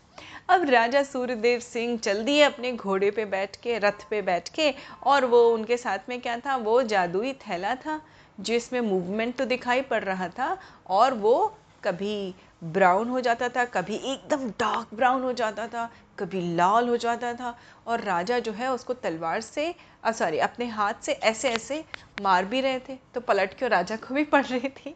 अब 0.50 0.64
राजा 0.70 1.02
सूर्यदेव 1.02 1.60
सिंह 1.60 1.98
चल 1.98 2.22
दिए 2.24 2.42
अपने 2.42 2.72
घोड़े 2.72 3.10
पे 3.10 3.24
बैठ 3.24 3.56
के, 3.56 3.78
रथ 3.78 4.08
पे 4.10 4.22
बैठ 4.22 4.48
के, 4.48 4.74
और 5.02 5.24
वो 5.24 5.42
उनके 5.50 5.76
साथ 5.76 6.08
में 6.08 6.20
क्या 6.20 6.36
था? 6.38 6.56
वो 6.56 6.82
जादुई 6.82 7.32
थैला 7.32 7.74
था, 7.74 8.00
जिसमें 8.40 8.80
मूवमेंट 8.80 9.36
तो 9.36 9.44
दिखाई 9.44 9.82
पड़ 9.82 10.02
रहा 10.04 10.28
था, 10.28 10.56
और 10.86 11.14
वो 11.14 11.56
कभी 11.84 12.34
ब्राउन 12.64 13.08
हो 13.08 13.20
जाता 13.20 13.48
था, 13.48 13.64
कभी 13.64 13.94
एकदम 13.94 14.48
डार्क 14.50 14.94
ब्राउन 14.94 15.22
हो 15.22 15.32
जाता 15.32 15.66
था, 15.66 15.88
कभी 16.18 16.40
लाल 16.56 16.88
हो 16.88 16.96
जाता 16.96 17.32
था, 17.34 17.56
और 17.86 18.00
राजा 18.00 18.38
जो 18.38 18.52
है 18.52 18.72
उसको 18.72 18.94
तलवार 18.94 19.40
से 19.40 19.74
सॉरी 20.12 20.38
अपने 20.38 20.66
हाथ 20.66 21.02
से 21.02 21.12
ऐसे 21.12 21.50
ऐसे 21.50 21.84
मार 22.22 22.44
भी 22.44 22.60
रहे 22.60 22.78
थे। 22.78 22.98
तो 23.14 23.20
पलट 23.20 23.54
के 23.54 23.68
राजा 23.68 23.96
को 23.96 24.14
भी 24.14 24.24
पड़ 24.24 24.44
रही 24.46 24.68
थी। 24.68 24.94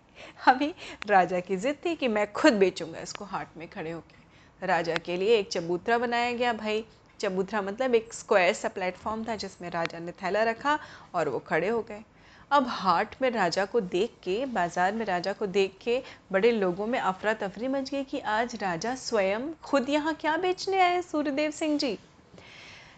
अभी 0.49 0.75
राजा 1.07 1.41
की 1.41 1.57
ज़िद 1.57 1.77
थी 1.87 1.95
कि 1.95 2.09
मैं 2.09 2.33
खुद 2.33 2.53
बेचूँगा 2.55 3.01
इसको 3.01 3.25
हाट 3.25 3.57
में 3.57 3.69
खड़े 3.69 3.91
होकर 3.91 4.23
राजा 4.67 4.97
के 4.97 5.17
लिए 5.17 5.37
एक 5.39 5.51
चबूतरा 5.53 5.99
बनाया 5.99 6.33
गया 6.33 6.53
भाई। 6.55 6.85
चबूतरा 7.21 7.61
मतलब 7.63 7.95
एक 7.95 8.13
स्क्वायर 8.15 8.53
सा 8.55 8.69
प्लेटफॉर्म 8.71 9.25
था 9.25 9.37
जिसमें 9.37 9.71
राजा 9.71 9.99
ने 9.99 10.13
थैला 10.13 10.43
रखा 10.43 10.79
और 11.15 11.29
वो 11.29 11.39
खड़े 11.39 11.69
हो 11.69 11.81
गए। 11.83 12.03
अब 12.51 12.67
हाट 12.69 13.15
में 13.23 13.31
राजा 13.31 13.65
को 13.65 13.81
देख 13.81 14.11
के, 14.23 14.45
बाज़ार 14.47 14.93
में 14.93 15.05
राजा 15.07 15.33
को 15.33 15.47
देख 15.49 15.77
के 15.83 16.03
बड़े 16.33 16.51
लोगों 16.53 16.87
में 16.87 16.99
अफरा 16.99 17.33
तफरी 17.35 17.69
मच 17.69 17.91
गई 17.91 18.03
कि 18.05 18.19
आज 18.21 18.55
राजा 18.63 18.95
स्वयं 18.97 19.53
खुद 19.63 19.89
यहाँ 19.89 20.15
क्या 20.15 20.37
बेचने 20.37 20.81
आए 20.81 21.01
सूर्यदेव 21.03 21.51
सिंह 21.51 21.79
जी? 21.79 21.99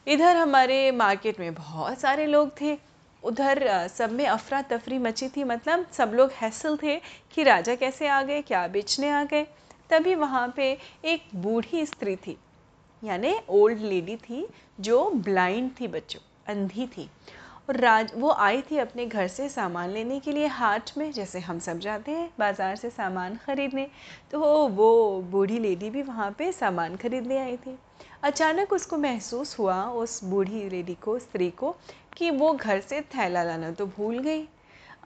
इधर 0.06 0.36
हमारे 0.36 0.90
मार्केट 0.92 1.40
में 1.40 1.54
बहुत 1.54 2.00
सारे 2.00 2.26
लोग 2.26 2.50
थे। 2.60 2.76
उधर 3.22 3.88
सब 3.88 4.12
में 4.12 4.26
अफरा 4.26 4.60
तफरी 4.62 4.98
मची 4.98 5.28
थी। 5.28 5.44
मतलब 5.44 5.86
सब 5.92 6.12
लोग 6.14 6.32
हैसल 6.32 6.76
थे 6.76 6.96
कि 7.34 7.42
राजा 7.42 7.74
कैसे 7.74 8.08
आ 8.08 8.22
गए, 8.22 8.42
क्या 8.42 8.66
बेचने 8.68 9.10
आ 9.10 9.22
गए। 9.24 9.46
तभी 9.90 10.14
वहाँ 10.14 10.52
पे 10.56 10.76
एक 11.04 11.28
बूढ़ी 11.36 11.84
स्त्री 11.86 12.16
थी, 12.16 12.36
यानी 13.02 13.34
ओल्ड 13.50 13.80
लेडी 13.80 14.16
थी, 14.18 14.46
जो 14.80 15.10
ब्लाइंड 15.10 15.70
थी 15.80 15.88
बच्चों, 15.88 16.20
अंधी 16.46 16.86
थी। 16.88 17.08
और 17.68 17.76
राज, 17.76 18.12
वो 18.16 18.30
आई 18.30 18.60
थी 18.62 18.78
अपने 18.78 19.06
घर 19.06 19.28
से 19.28 19.48
सामान 19.48 19.90
लेने 19.90 20.18
के 20.20 20.32
लिए 20.32 20.46
हाट 20.48 20.90
में, 20.98 21.10
जैसे 21.12 21.40
हम 21.40 21.58
सब 21.58 21.78
जाते 21.78 22.12
हैं, 22.12 22.30
बाज़ार 22.38 22.76
से 22.76 22.90
सामान 22.90 23.36
ख़रीदने। 23.36 23.86
तो 24.32 24.66
वो 24.68 25.20
बूढ़ी 25.22 25.58
लेडी 25.58 25.90
भी 25.90 26.02
वहाँ 26.02 26.30
पे 26.38 26.50
सामान 26.52 26.96
ख़रीदने 26.96 27.38
आई 27.38 27.56
थी। 27.56 27.76
अचानक 28.22 28.72
उसको 28.72 28.96
महसूस 28.96 29.58
हुआ, 29.58 29.82
उस 29.84 30.22
बूढ़ी 30.24 30.68
लेडी 30.68 30.94
को, 30.94 31.18
स्त्री 31.18 31.50
को, 31.50 31.74
कि 32.16 32.30
वो 32.30 32.52
घर 32.52 32.80
से 32.80 33.00
थैला 33.14 33.42
लाना 33.44 33.70
तो 33.70 33.86
भूल 33.86 34.18
गई। 34.18 34.46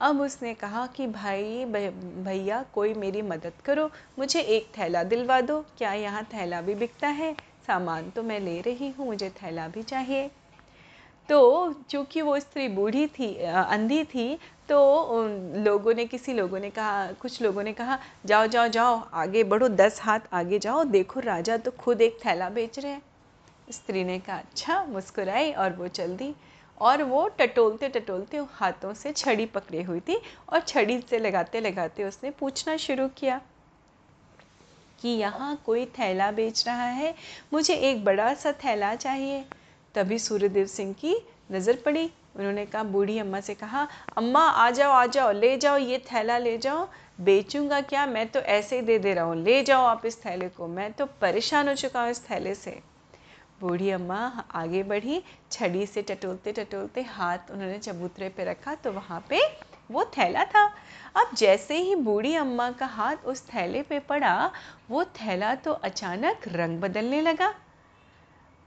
अब 0.01 0.21
उसने 0.21 0.53
कहा 0.53 0.85
कि, 0.87 1.07
भाई 1.07 1.65
भैया, 1.65 2.61
कोई 2.73 2.93
मेरी 2.93 3.21
मदद 3.21 3.61
करो, 3.65 3.89
मुझे 4.19 4.41
एक 4.41 4.67
थैला 4.77 5.03
दिलवा 5.03 5.39
दो। 5.41 5.59
क्या 5.77 5.93
यहाँ 5.93 6.23
थैला 6.33 6.61
भी 6.61 6.75
बिकता 6.75 7.07
है? 7.09 7.33
सामान 7.67 8.09
तो 8.09 8.23
मैं 8.23 8.39
ले 8.39 8.59
रही 8.61 8.89
हूँ, 8.89 9.05
मुझे 9.05 9.29
थैला 9.41 9.67
भी 9.67 9.83
चाहिए। 9.83 10.29
तो 11.29 11.73
चूँकि 11.89 12.21
वो 12.21 12.39
स्त्री 12.39 12.67
बूढ़ी 12.67 13.05
थी 13.09 13.33
अंधी 13.37 14.03
थी 14.05 14.33
तो 14.69 14.77
लोगों 15.63 15.93
ने, 15.93 16.05
किसी 16.05 16.33
लोगों 16.33 16.59
ने 16.59 16.69
कहा, 16.69 17.11
कुछ 17.11 17.41
लोगों 17.41 17.63
ने 17.63 17.73
कहा, 17.73 17.97
जाओ 18.25 18.47
जाओ 18.47 18.67
जाओ, 18.67 19.01
आगे 19.13 19.43
बढ़ो, 19.43 19.67
दस 19.69 19.99
हाथ 20.01 20.19
आगे 20.33 20.59
जाओ, 20.59 20.83
देखो 20.83 21.19
राजा 21.19 21.57
तो 21.57 21.71
खुद 21.71 22.01
एक 22.01 22.17
थैला 22.25 22.49
बेच 22.49 22.79
रहे 22.79 22.91
हैं। 22.91 23.01
स्त्री 23.71 24.03
ने 24.03 24.19
कहा 24.19 24.37
अच्छा 24.37 24.83
मुस्कुराई 24.85 25.51
और 25.51 25.73
वो 25.73 25.87
चल 25.89 26.15
दी। 26.15 26.33
और 26.81 27.03
वो 27.03 27.27
टटोलते 27.39 27.89
टटोलते 27.89 28.37
हाथों 28.51 28.93
से 28.93 29.11
छड़ी 29.11 29.45
पकड़ी 29.45 29.81
हुई 29.83 29.99
थी 29.99 30.19
और 30.49 30.59
छड़ी 30.59 30.99
से 31.09 31.19
लगाते 31.19 31.59
लगाते 31.59 32.03
उसने 32.03 32.31
पूछना 32.31 32.77
शुरू 32.77 33.07
किया 33.17 33.41
कि 35.01 35.09
यहाँ 35.09 35.55
कोई 35.65 35.85
थैला 35.97 36.31
बेच 36.31 36.63
रहा 36.67 36.85
है, 36.85 37.13
मुझे 37.53 37.75
एक 37.75 38.03
बड़ा 38.05 38.33
सा 38.33 38.51
थैला 38.63 38.93
चाहिए। 38.95 39.43
तभी 39.95 40.19
सूर्यदेव 40.19 40.65
सिंह 40.67 40.93
की 40.93 41.15
नज़र 41.51 41.77
पड़ी। 41.85 42.09
उन्होंने 42.35 42.65
कहा, 42.65 42.83
बूढ़ी 42.83 43.17
अम्मा 43.19 43.39
से 43.41 43.53
कहा, 43.53 43.87
अम्मा, 44.17 44.41
आ 44.41 44.69
जाओ 44.69 44.91
आ 44.91 45.05
जाओ, 45.05 45.31
ले 45.31 45.55
जाओ, 45.57 45.77
ये 45.77 45.97
थैला 46.11 46.37
ले 46.37 46.57
जाओ। 46.57 46.87
बेचूँगा 47.21 47.81
क्या? 47.81 48.05
मैं 48.05 48.27
तो 48.27 48.39
ऐसे 48.39 48.75
ही 48.75 48.81
दे 48.81 48.97
दे 48.99 49.13
रहा 49.13 49.25
हूँ। 49.25 49.35
ले 49.37 49.61
जाओ 49.63 49.85
आप 49.85 50.05
इस 50.05 50.23
थैले 50.25 50.49
को। 50.49 50.67
मैं 50.67 50.91
तो 50.93 51.05
परेशान 51.21 51.69
हो 51.69 51.75
चुका 51.75 52.01
हूँ 52.01 52.11
इस 52.11 52.23
थैले 52.29 52.55
से। 52.55 52.79
बूढ़ी 53.61 53.89
अम्मा 53.91 54.17
आगे 54.53 54.83
बढ़ी, 54.83 55.21
छड़ी 55.51 55.85
से 55.85 56.01
टटोलते 56.01 56.51
टटोलते 56.51 57.01
हाथ 57.09 57.51
उन्होंने 57.51 57.77
चबूतरे 57.79 58.29
पे 58.29 58.45
रखा 58.45 58.75
तो 58.75 58.91
वहाँ 58.91 59.25
पे 59.29 59.39
वो 59.91 60.03
थैला 60.17 60.43
था। 60.45 60.65
अब 61.15 61.35
जैसे 61.37 61.77
ही 61.77 61.95
बूढ़ी 61.95 62.33
अम्मा 62.35 62.69
का 62.71 62.85
हाथ 62.85 63.25
उस 63.25 63.43
थैले 63.47 63.81
पे 63.81 63.99
पड़ा, 63.99 64.51
वो 64.89 65.03
थैला 65.03 65.53
तो 65.55 65.71
अचानक 65.71 66.47
रंग 66.47 66.79
बदलने 66.81 67.21
लगा। 67.21 67.53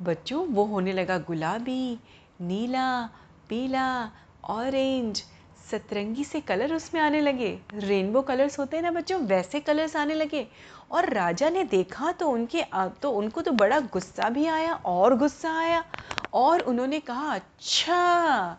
बच्चों, 0.00 0.46
वो 0.46 0.64
होने 0.64 0.92
लगा 0.92 1.18
गुलाबी, 1.18 1.98
नीला, 2.40 3.06
पीला, 3.48 4.10
ऑरेंज, 4.44 5.22
सतरंगी 5.70 6.24
से 6.24 6.40
कलर 6.40 6.74
उसमें 6.74 7.00
आने 7.00 7.20
लगे। 7.20 7.58
रेनबो 7.74 8.22
कलर्स 8.22 8.58
होते 8.58 8.76
हैं 8.76 8.82
ना 8.82 8.90
बच्चों, 8.90 9.20
वैसे 9.20 9.60
कलर्स 9.60 9.96
आने 9.96 10.14
लगे। 10.14 10.46
और 10.90 11.08
राजा 11.10 11.48
ने 11.50 11.64
देखा 11.64 12.12
तो 12.12 12.28
उनके 12.28 12.64
तो 13.02 13.10
उनको 13.12 13.42
तो 13.42 13.52
बड़ा 13.52 13.80
गुस्सा 13.82 14.28
भी 14.28 14.46
आया, 14.48 14.74
और 14.74 15.16
गुस्सा 15.16 15.58
आया, 15.58 15.84
और 16.34 16.60
उन्होंने 16.62 17.00
कहा 17.00 17.34
अच्छा 17.34 18.58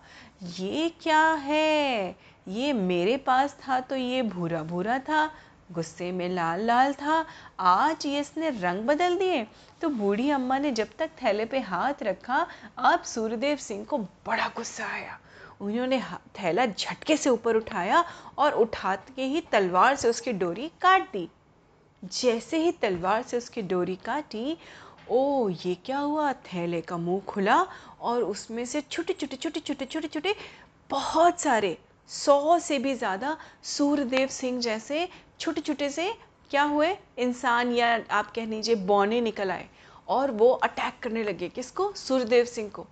ये 0.52 0.90
क्या 1.02 1.24
है? 1.34 2.16
ये 2.48 2.74
मेरे 2.74 3.18
पास 3.18 3.58
था 3.60 3.80
तो 3.80 3.96
ये 3.96 4.22
भूरा 4.24 4.62
भूरा 4.64 4.98
था, 5.00 5.30
गुस्से 5.72 6.12
में 6.12 6.28
लाल 6.30 6.62
लाल 6.62 6.94
था, 6.94 7.26
आज 7.60 8.06
ये 8.06 8.20
इसने 8.20 8.50
रंग 8.52 8.84
बदल 8.88 9.16
दिए। 9.18 9.46
तो 9.82 9.90
बूढ़ी 9.92 10.30
अम्मा 10.32 10.58
ने 10.58 10.72
जब 10.72 10.88
तक 11.00 11.10
थैले 11.22 11.46
पे 11.46 11.60
हाथ 11.62 12.04
रखा, 12.04 12.46
अब 12.80 13.04
सूर्यदेव 13.04 13.58
सिंह 13.58 13.84
को 13.86 13.98
बड़ा 13.98 14.48
गुस्सा 14.48 14.86
आया। 14.86 15.18
उन्होंने 15.62 16.02
थैला 16.40 16.66
झटके 16.66 17.18
से 17.18 17.30
ऊपर 17.30 17.56
उठाया 17.56 18.04
और 18.38 18.54
उठाते 18.54 19.22
ही 19.24 19.42
तलवार 19.52 19.96
से 19.96 20.10
उसकी 20.10 20.34
डोरी 20.34 20.68
काट 20.82 21.12
दी। 21.12 21.28
जैसे 22.14 22.58
ही 22.58 22.72
तलवार 22.72 23.22
से 23.24 23.38
उसकी 23.38 23.62
डोरी 23.62 23.96
काटी, 23.96 24.58
ओ, 25.10 25.50
ये 25.66 25.76
क्या 25.76 26.00
हुआ? 26.00 26.32
थैले 26.34 26.82
का 26.82 26.98
मुँह 26.98 27.22
खुला 27.28 27.62
और 28.02 28.24
उसमें 28.24 28.66
से 28.66 28.82
छोटे 28.82 29.14
छोटे 29.14 29.36
छोटे 29.36 29.60
छोटे 29.60 29.86
छोटे 29.86 30.08
छोटे 30.08 30.36
बहुत 30.90 31.40
सारे, 31.42 31.78
सौ 32.10 32.58
से 32.60 32.80
भी 32.80 32.94
ज़्यादा 32.94 33.36
सूर्यदेव 33.64 34.28
सिंह 34.28 34.60
जैसे 34.62 35.08
छोटे 35.40 35.62
छोटे 35.62 35.90
से 35.90 36.12
क्या 36.52 36.64
हुए? 36.64 36.96
इंसान 37.20 37.72
या 37.72 37.94
आप 38.12 38.32
कह 38.32 38.46
लीजिए 38.46 38.76
बौने 38.76 39.22
निकल 39.22 39.52
आए 39.52 39.68
और 40.08 40.32
वो 40.32 40.50
अटैक 40.50 41.00
करने 41.04 41.24
लगे। 41.24 41.50
किसको? 41.50 41.92
सूर्यदेव 41.96 42.46
सिंह 42.46 42.70
को। 42.70 42.88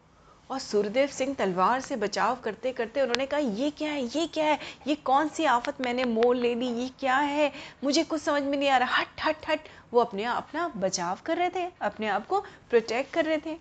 और 0.49 0.59
सूर्यदेव 0.59 1.07
सिंह 1.07 1.33
तलवार 1.33 1.81
से 1.81 1.95
बचाव 1.95 2.35
करते 2.35 2.71
करते 2.71 3.01
उन्होंने 3.01 3.25
कहा, 3.25 3.39
ये 3.39 3.69
क्या 3.71 3.91
है? 3.91 4.01
ये 4.01 4.25
क्या 4.27 4.45
है? 4.45 4.59
ये 4.87 4.95
कौन 4.95 5.27
सी 5.27 5.45
आफत 5.45 5.81
मैंने 5.81 6.05
मोल 6.05 6.37
ले 6.37 6.53
ली? 6.55 6.67
ये 6.73 6.89
क्या 6.99 7.17
है? 7.17 7.51
मुझे 7.83 8.03
कुछ 8.03 8.21
समझ 8.21 8.41
में 8.43 8.57
नहीं 8.57 8.69
आ 8.69 8.77
रहा। 8.77 8.97
हट 8.97 9.21
हट 9.25 9.49
हट। 9.49 9.67
वो 9.93 10.01
अपने 10.01 10.23
अपना 10.25 10.67
बचाव 10.77 11.19
कर 11.25 11.37
रहे 11.37 11.49
थे, 11.49 11.67
अपने 11.81 12.07
आप 12.07 12.27
को 12.27 12.39
प्रोटेक्ट 12.69 13.13
कर 13.13 13.25
रहे 13.25 13.37
थे। 13.37 13.57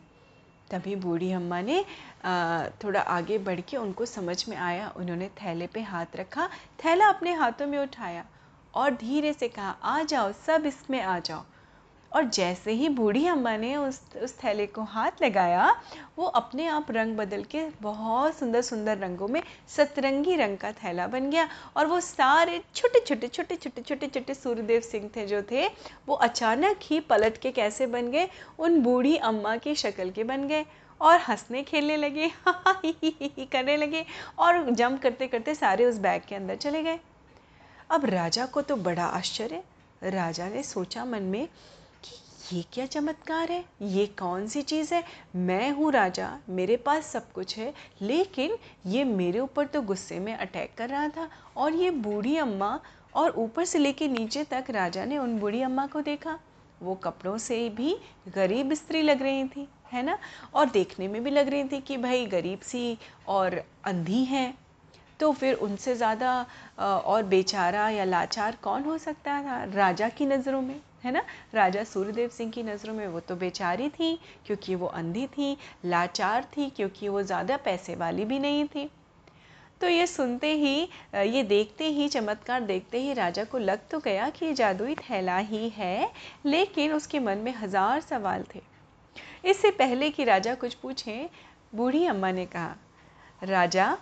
तभी 0.71 0.95
बूढ़ी 0.97 1.31
अम्मा 1.33 1.61
ने 1.61 1.85
थोड़ा 2.85 3.01
आगे 3.01 3.39
बढ़ 3.39 3.61
के 3.61 3.77
उनको 3.77 4.07
समझ 4.07 4.45
में 4.49 4.57
आया। 4.57 4.93
उन्होंने 4.97 5.29
थैले 5.37 5.67
पे 5.67 5.81
हाथ 5.83 6.17
रखा, 6.17 6.49
थैला 6.85 7.09
अपने 7.09 7.33
हाथों 7.35 7.67
में 7.67 7.79
उठाया 7.79 8.25
और 8.75 8.95
धीरे 8.95 9.33
से 9.33 9.49
कहा, 9.49 9.71
आ 9.71 10.03
जाओ, 10.03 10.33
सब 10.47 10.67
इसमें 10.67 11.01
आ 11.01 11.19
जाओ। 11.21 11.45
और 12.15 12.25
जैसे 12.25 12.73
ही 12.73 12.89
बूढ़ी 12.89 13.27
अम्मा 13.27 13.57
ने 13.57 13.77
उस 13.77 14.01
उस 14.23 14.35
थैले 14.45 14.67
को 14.67 14.83
हाथ 14.83 15.11
लगाया, 15.23 15.83
वो 16.19 16.25
अपने 16.25 16.67
आप 16.67 16.91
रंग 16.91 17.17
बदल 17.17 17.43
के 17.43 17.67
बहुत 17.83 18.39
सुंदर 18.39 18.63
सुंदर 18.63 18.99
रंगों 18.99 19.29
में 19.29 19.43
सतरंगी 19.69 20.37
रंग 20.37 20.59
का 20.59 20.73
थैला 20.73 21.07
बन 21.07 21.31
गया। 21.31 21.49
और 21.77 21.87
वो 21.87 22.01
सारे 22.01 22.63
छोटे 22.75 23.01
छोटे 23.01 23.29
छोटे 23.29 23.57
छोटे 23.57 23.83
छोटे 23.83 24.07
छोटे 24.07 24.35
सूर्यदेव 24.35 24.81
सिंह 24.81 25.11
थे 25.17 25.27
जो 25.27 25.43
थे, 25.43 25.69
वो 26.07 26.15
अचानक 26.15 26.79
ही 26.83 27.01
पलट 27.01 27.37
के 27.37 27.51
कैसे 27.51 27.87
बन 27.87 28.11
गए? 28.11 28.29
उन 28.59 28.81
बूढ़ी 28.81 29.17
अम्मा 29.17 29.57
की 29.57 29.75
शक्ल 29.75 30.11
के 30.11 30.25
बन 30.25 30.49
गए 30.49 30.65
और 31.01 31.19
हंसने 31.19 31.63
खेलने 31.63 31.97
लगे, 31.97 32.31
करने 33.47 33.77
लगे 33.77 34.05
और 34.39 34.71
जंप 34.71 35.03
करते 35.03 35.27
करते 35.27 35.55
सारे 35.55 35.85
उस 35.85 35.99
बैग 35.99 36.23
के 36.29 36.35
अंदर 36.35 36.57
चले 36.57 36.83
गए। 36.83 36.99
अब 37.91 38.05
राजा 38.05 38.47
को 38.47 38.63
तो 38.63 38.77
बड़ा 38.77 39.05
आश्चर्य। 39.05 39.63
राजा 40.05 40.49
ने 40.49 40.63
सोचा 40.63 41.05
मन 41.05 41.23
में 41.23 41.49
ये 42.53 42.63
क्या 42.73 42.85
चमत्कार 42.87 43.51
है? 43.51 43.65
ये 43.83 44.07
कौन 44.19 44.47
सी 44.49 44.63
चीज़ 44.63 44.93
है? 44.95 45.03
मैं 45.37 45.71
हूँ 45.71 45.91
राजा, 45.93 46.29
मेरे 46.49 46.77
पास 46.77 47.07
सब 47.07 47.31
कुछ 47.33 47.57
है, 47.59 47.73
लेकिन 48.03 48.57
ये 48.87 49.05
मेरे 49.05 49.39
ऊपर 49.41 49.67
तो 49.67 49.81
गुस्से 49.83 50.19
में 50.21 50.35
अटैक 50.35 50.75
कर 50.79 50.89
रहा 50.89 51.09
था 51.09 51.29
और 51.57 51.75
ये 51.75 51.91
बूढ़ी 51.91 52.37
अम्मा 52.37 52.79
और 53.15 53.35
ऊपर 53.39 53.65
से 53.65 53.79
लेके 53.79 54.09
नीचे 54.09 54.45
तक 54.45 54.71
राजा 54.71 55.05
ने 55.05 55.19
उन 55.19 55.39
बूढ़ी 55.39 55.63
अम्मा 55.63 55.87
को 55.87 56.01
देखा। 56.01 56.39
वो 56.81 56.95
कपड़ों 56.95 57.37
से 57.39 57.69
भी 57.71 57.97
गरीब 58.29 58.75
स्त्री 58.75 59.03
लग 59.03 59.23
रही 59.23 59.45
थी, 59.47 59.69
है 59.93 60.03
ना? 60.03 60.19
और 60.55 60.71
देखने 60.71 61.09
में 61.09 61.23
भी 61.25 61.31
लग 61.31 61.49
रही 61.49 61.65
थी 61.65 61.81
कि 61.81 61.97
भाई 61.97 62.27
गरीब 62.29 62.61
सी 62.63 62.99
और 63.29 63.63
अंधी 63.85 64.25
हैं। 64.25 64.55
तो 65.21 65.33
फिर 65.33 65.55
उनसे 65.57 65.95
ज़्यादा 65.97 66.41
और 66.79 67.23
बेचारा 67.25 67.89
या 67.91 68.05
लाचार 68.05 68.57
कौन 68.63 68.85
हो 68.85 68.99
सकता 68.99 69.43
था 69.43 69.63
राजा 69.75 70.09
की 70.09 70.27
नज़रों 70.27 70.63
में? 70.63 70.81
है 71.05 71.13
ना? 71.13 71.23
राजा 71.55 71.85
सूर्यदेव 71.85 72.29
सिंह 72.29 72.51
की 72.51 72.63
नज़रों 72.63 72.95
में 72.95 73.07
वो 73.07 73.21
तो 73.21 73.37
बेचारी 73.37 73.89
थी, 73.91 74.19
क्योंकि 74.47 74.75
वो 74.75 74.87
अंधी 74.89 75.27
थी, 75.29 75.57
लाचार 75.85 76.49
थी, 76.57 76.69
क्योंकि 76.71 77.09
वो 77.09 77.23
ज़्यादा 77.23 77.57
पैसे 77.57 77.95
वाली 77.95 78.25
भी 78.25 78.39
नहीं 78.39 78.67
थी। 78.67 78.89
तो 79.81 79.89
ये 79.89 80.07
सुनते 80.07 80.53
ही, 80.53 80.89
ये 81.15 81.43
देखते 81.43 81.85
ही, 81.87 82.09
चमत्कार 82.09 82.61
देखते 82.61 83.01
ही 83.01 83.13
राजा 83.13 83.45
को 83.45 83.59
लग 83.59 83.89
तो 83.91 83.99
गया 83.99 84.29
कि 84.31 84.47
ये 84.47 84.53
जादुई 84.55 84.95
थैला 84.95 85.39
ही 85.39 85.69
है, 85.69 86.11
लेकिन 86.47 86.93
उसके 86.93 87.21
मन 87.21 87.39
में 87.39 87.55
हज़ार 87.55 88.01
सवाल 88.01 88.45
थे। 88.55 88.61
इससे 89.45 89.71
पहले 89.73 90.11
कि 90.11 90.25
राजा 90.25 90.55
कुछ 90.55 90.75
पूछे, 90.75 91.29
बूढ़ी 91.75 92.05
अम्मा 92.07 92.31
ने 92.33 92.47
कहा, 92.47 92.75
राजा, 93.43 93.97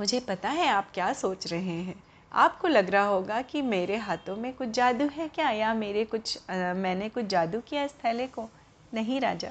मुझे 0.00 0.20
पता 0.20 0.48
है 0.48 0.68
आप 0.68 0.90
क्या 0.94 1.12
सोच 1.14 1.46
रहे 1.46 1.60
हैं। 1.60 2.02
आपको 2.36 2.68
लग 2.68 2.90
रहा 2.90 3.04
होगा 3.04 3.40
कि 3.42 3.62
मेरे 3.62 3.96
हाथों 3.96 4.36
में 4.36 4.52
कुछ 4.54 4.68
जादू 4.68 5.08
है 5.08 5.28
क्या? 5.28 5.50
या 5.50 5.74
मेरे 5.74 6.04
कुछ 6.04 6.38
आ, 6.50 6.72
मैंने 6.74 7.08
कुछ 7.08 7.24
जादू 7.24 7.60
किया 7.60 7.84
इस 7.84 7.92
थैले 8.04 8.26
को? 8.26 8.48
नहीं 8.94 9.20
राजा। 9.20 9.50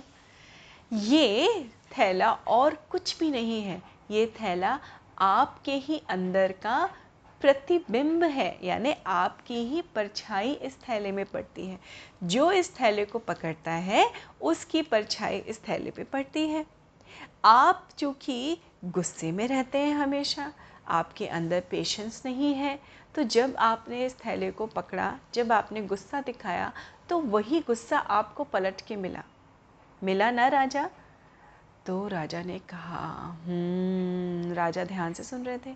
ये 0.93 1.69
थैला 1.97 2.31
और 2.31 2.75
कुछ 2.89 3.17
भी 3.19 3.31
नहीं 3.31 3.61
है। 3.61 3.81
ये 4.11 4.25
थैला 4.41 4.79
आपके 5.19 5.71
ही 5.71 6.01
अंदर 6.09 6.51
का 6.51 6.89
प्रतिबिंब 7.41 8.23
है 8.23 8.57
यानी 8.63 8.93
आपकी 9.07 9.57
ही 9.65 9.81
परछाई 9.95 10.51
इस 10.53 10.77
थैले 10.79 11.11
में 11.11 11.25
पड़ती 11.25 11.65
है। 11.67 11.79
जो 12.23 12.51
इस 12.51 12.71
थैले 12.79 13.05
को 13.05 13.19
पकड़ता 13.19 13.71
है 13.71 14.11
उसकी 14.41 14.81
परछाई 14.81 15.37
इस 15.37 15.59
थैले 15.67 15.91
पे 15.91 16.03
पड़ती 16.03 16.47
है। 16.47 16.65
आप 17.45 17.89
चूँकि 17.97 18.57
गुस्से 18.85 19.31
में 19.31 19.47
रहते 19.47 19.77
हैं 19.77 19.93
हमेशा 19.93 20.51
आपके 20.87 21.27
अंदर 21.27 21.63
पेशेंस 21.71 22.21
नहीं 22.25 22.53
है 22.53 22.79
तो 23.15 23.23
जब 23.23 23.55
आपने 23.59 24.05
इस 24.05 24.15
थैले 24.19 24.51
को 24.51 24.65
पकड़ा 24.67 25.13
जब 25.33 25.51
आपने 25.51 25.81
गुस्सा 25.81 26.21
दिखाया 26.21 26.71
तो 27.09 27.19
वही 27.19 27.59
गुस्सा 27.59 27.97
आपको 27.97 28.43
पलट 28.43 28.81
के 28.81 28.95
मिला। 28.95 29.23
मिला 30.03 30.31
ना 30.31 30.47
राजा? 30.47 30.89
तो 31.85 32.07
राजा 32.07 32.41
ने 32.43 32.59
कहा 32.59 33.07
हम्म, 33.45 34.53
राजा 34.53 34.83
ध्यान 34.83 35.13
से 35.13 35.23
सुन 35.23 35.43
रहे 35.43 35.57
थे। 35.57 35.75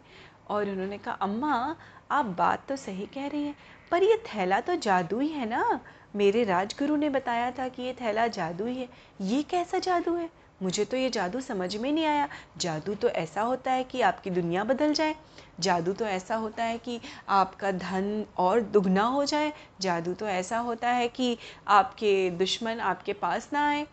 और 0.50 0.70
उन्होंने 0.70 0.98
कहा 0.98 1.14
अम्मा 1.14 1.76
आप 2.12 2.26
बात 2.26 2.66
तो 2.70 2.76
सही 2.76 3.06
कह 3.06 3.28
रही 3.28 3.44
हैं 3.44 3.56
पर 3.92 4.04
ये 4.04 4.24
थैला 4.28 4.60
तो 4.60 4.76
जादू 4.76 5.20
ही 5.20 5.28
है 5.28 5.50
ना। 5.50 5.80
मेरे 6.16 6.44
राजगुरु 6.44 6.96
ने 6.96 7.10
बताया 7.10 7.52
था 7.52 7.68
कि 7.68 7.84
ये 7.84 7.94
थैला 7.94 8.28
जादू 8.28 8.66
ही 8.66 8.76
है। 8.76 8.90
ये 9.22 9.42
कैसा 9.44 9.80
जादू 9.80 10.16
है? 10.16 10.30
मुझे 10.64 10.86
तो 10.86 10.98
ये 10.98 11.10
जादू 11.10 11.42
समझ 11.42 11.76
में 11.76 11.92
नहीं 11.92 12.06
आया। 12.06 12.30
जादू 12.58 12.96
तो 12.96 13.10
ऐसा 13.10 13.42
होता 13.42 13.72
है 13.72 13.84
कि 13.84 14.02
आपकी 14.02 14.30
दुनिया 14.30 14.64
बदल 14.64 14.94
जाए। 14.94 15.16
जादू 15.60 15.94
तो 15.94 16.06
ऐसा 16.06 16.36
होता 16.36 16.64
है 16.64 16.78
कि 16.78 17.00
आपका 17.30 17.72
धन 17.72 18.26
और 18.38 18.62
दुगना 18.62 19.04
हो 19.04 19.26
जाए। 19.26 19.54
जादू 19.82 20.14
तो 20.14 20.28
ऐसा 20.28 20.58
होता 20.58 20.90
है 20.90 21.08
कि 21.08 21.38
आपके 21.68 22.30
दुश्मन 22.30 22.80
आपके 22.80 23.14
पास 23.14 23.50
ना 23.54 23.70
आए। 23.70 23.88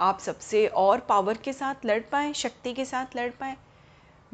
आप 0.00 0.18
सबसे 0.18 0.66
और 0.66 1.00
पावर 1.00 1.36
के 1.36 1.52
साथ 1.52 1.74
लड़ 1.84 2.00
पाएँ, 2.00 2.32
शक्ति 2.32 2.72
के 2.72 2.84
साथ 2.84 3.16
लड़ 3.16 3.30
पाएँ। 3.30 3.56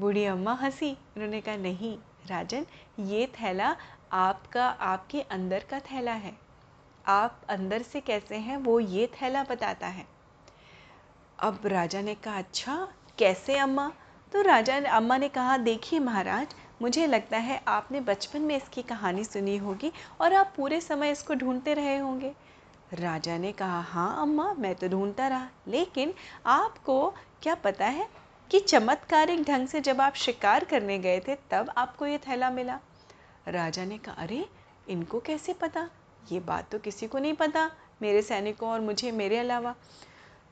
बूढ़ी 0.00 0.24
अम्मा 0.24 0.52
हँसी। 0.52 0.90
उन्होंने 0.90 1.40
कहा, 1.40 1.56
नहीं, 1.56 1.98
राजन, 2.26 2.66
ये 3.00 3.26
थैला 3.26 3.76
आपका, 4.12 4.66
आपके 4.66 5.20
अंदर 5.20 5.64
का 5.70 5.80
थैला 5.80 6.12
है। 6.12 6.32
आप 7.06 7.40
अंदर 7.48 7.82
से 7.82 8.00
कैसे 8.00 8.36
हैं, 8.36 8.56
वो 8.56 8.80
ये 8.80 9.06
थैला 9.06 9.42
बताता 9.42 9.86
है। 9.86 10.11
अब 11.42 11.60
राजा 11.66 12.00
ने 12.00 12.14
कहा 12.14 12.38
अच्छा 12.38 12.88
कैसे 13.18 13.58
अम्मा? 13.58 13.92
तो 14.32 14.42
राजा 14.42 14.80
ने, 14.80 14.88
अम्मा 14.88 15.16
ने 15.16 15.28
कहा, 15.28 15.56
देखिए 15.56 15.98
महाराज, 15.98 16.54
मुझे 16.82 17.06
लगता 17.06 17.36
है 17.36 17.62
आपने 17.68 18.00
बचपन 18.00 18.40
में 18.40 18.56
इसकी 18.56 18.82
कहानी 18.82 19.24
सुनी 19.24 19.56
होगी 19.56 19.92
और 20.20 20.34
आप 20.34 20.52
पूरे 20.56 20.80
समय 20.80 21.10
इसको 21.10 21.34
ढूंढते 21.34 21.74
रहे 21.74 21.96
होंगे। 21.96 22.32
राजा 22.94 23.38
ने 23.38 23.52
कहा 23.52 23.80
हाँ 23.80 24.22
अम्मा, 24.22 24.54
मैं 24.58 24.74
तो 24.74 24.88
ढूंढता 24.88 25.28
रहा, 25.28 25.48
लेकिन 25.68 26.14
आपको 26.46 27.14
क्या 27.42 27.54
पता 27.54 27.86
है 27.86 28.08
कि 28.50 28.60
चमत्कारिक 28.60 29.42
ढंग 29.42 29.68
से 29.68 29.80
जब 29.80 30.00
आप 30.00 30.14
शिकार 30.14 30.64
करने 30.64 30.98
गए 30.98 31.20
थे, 31.20 31.34
तब 31.50 31.72
आपको 31.76 32.06
ये 32.06 32.18
थैला 32.18 32.50
मिला? 32.50 32.78
राजा 33.48 33.84
ने 33.84 33.98
कहा, 33.98 34.14
अरे, 34.14 34.48
इनको 34.88 35.20
कैसे 35.20 35.52
पता? 35.52 35.90
ये 36.32 36.40
बात 36.40 36.70
तो 36.70 36.78
किसी 36.78 37.06
को 37.06 37.18
नहीं 37.18 37.34
पता, 37.34 37.70
मेरे 38.02 38.22
सैनिकों 38.22 38.70
और 38.70 38.80
मुझे, 38.80 39.12
मेरे 39.12 39.38
अलावा। 39.38 39.74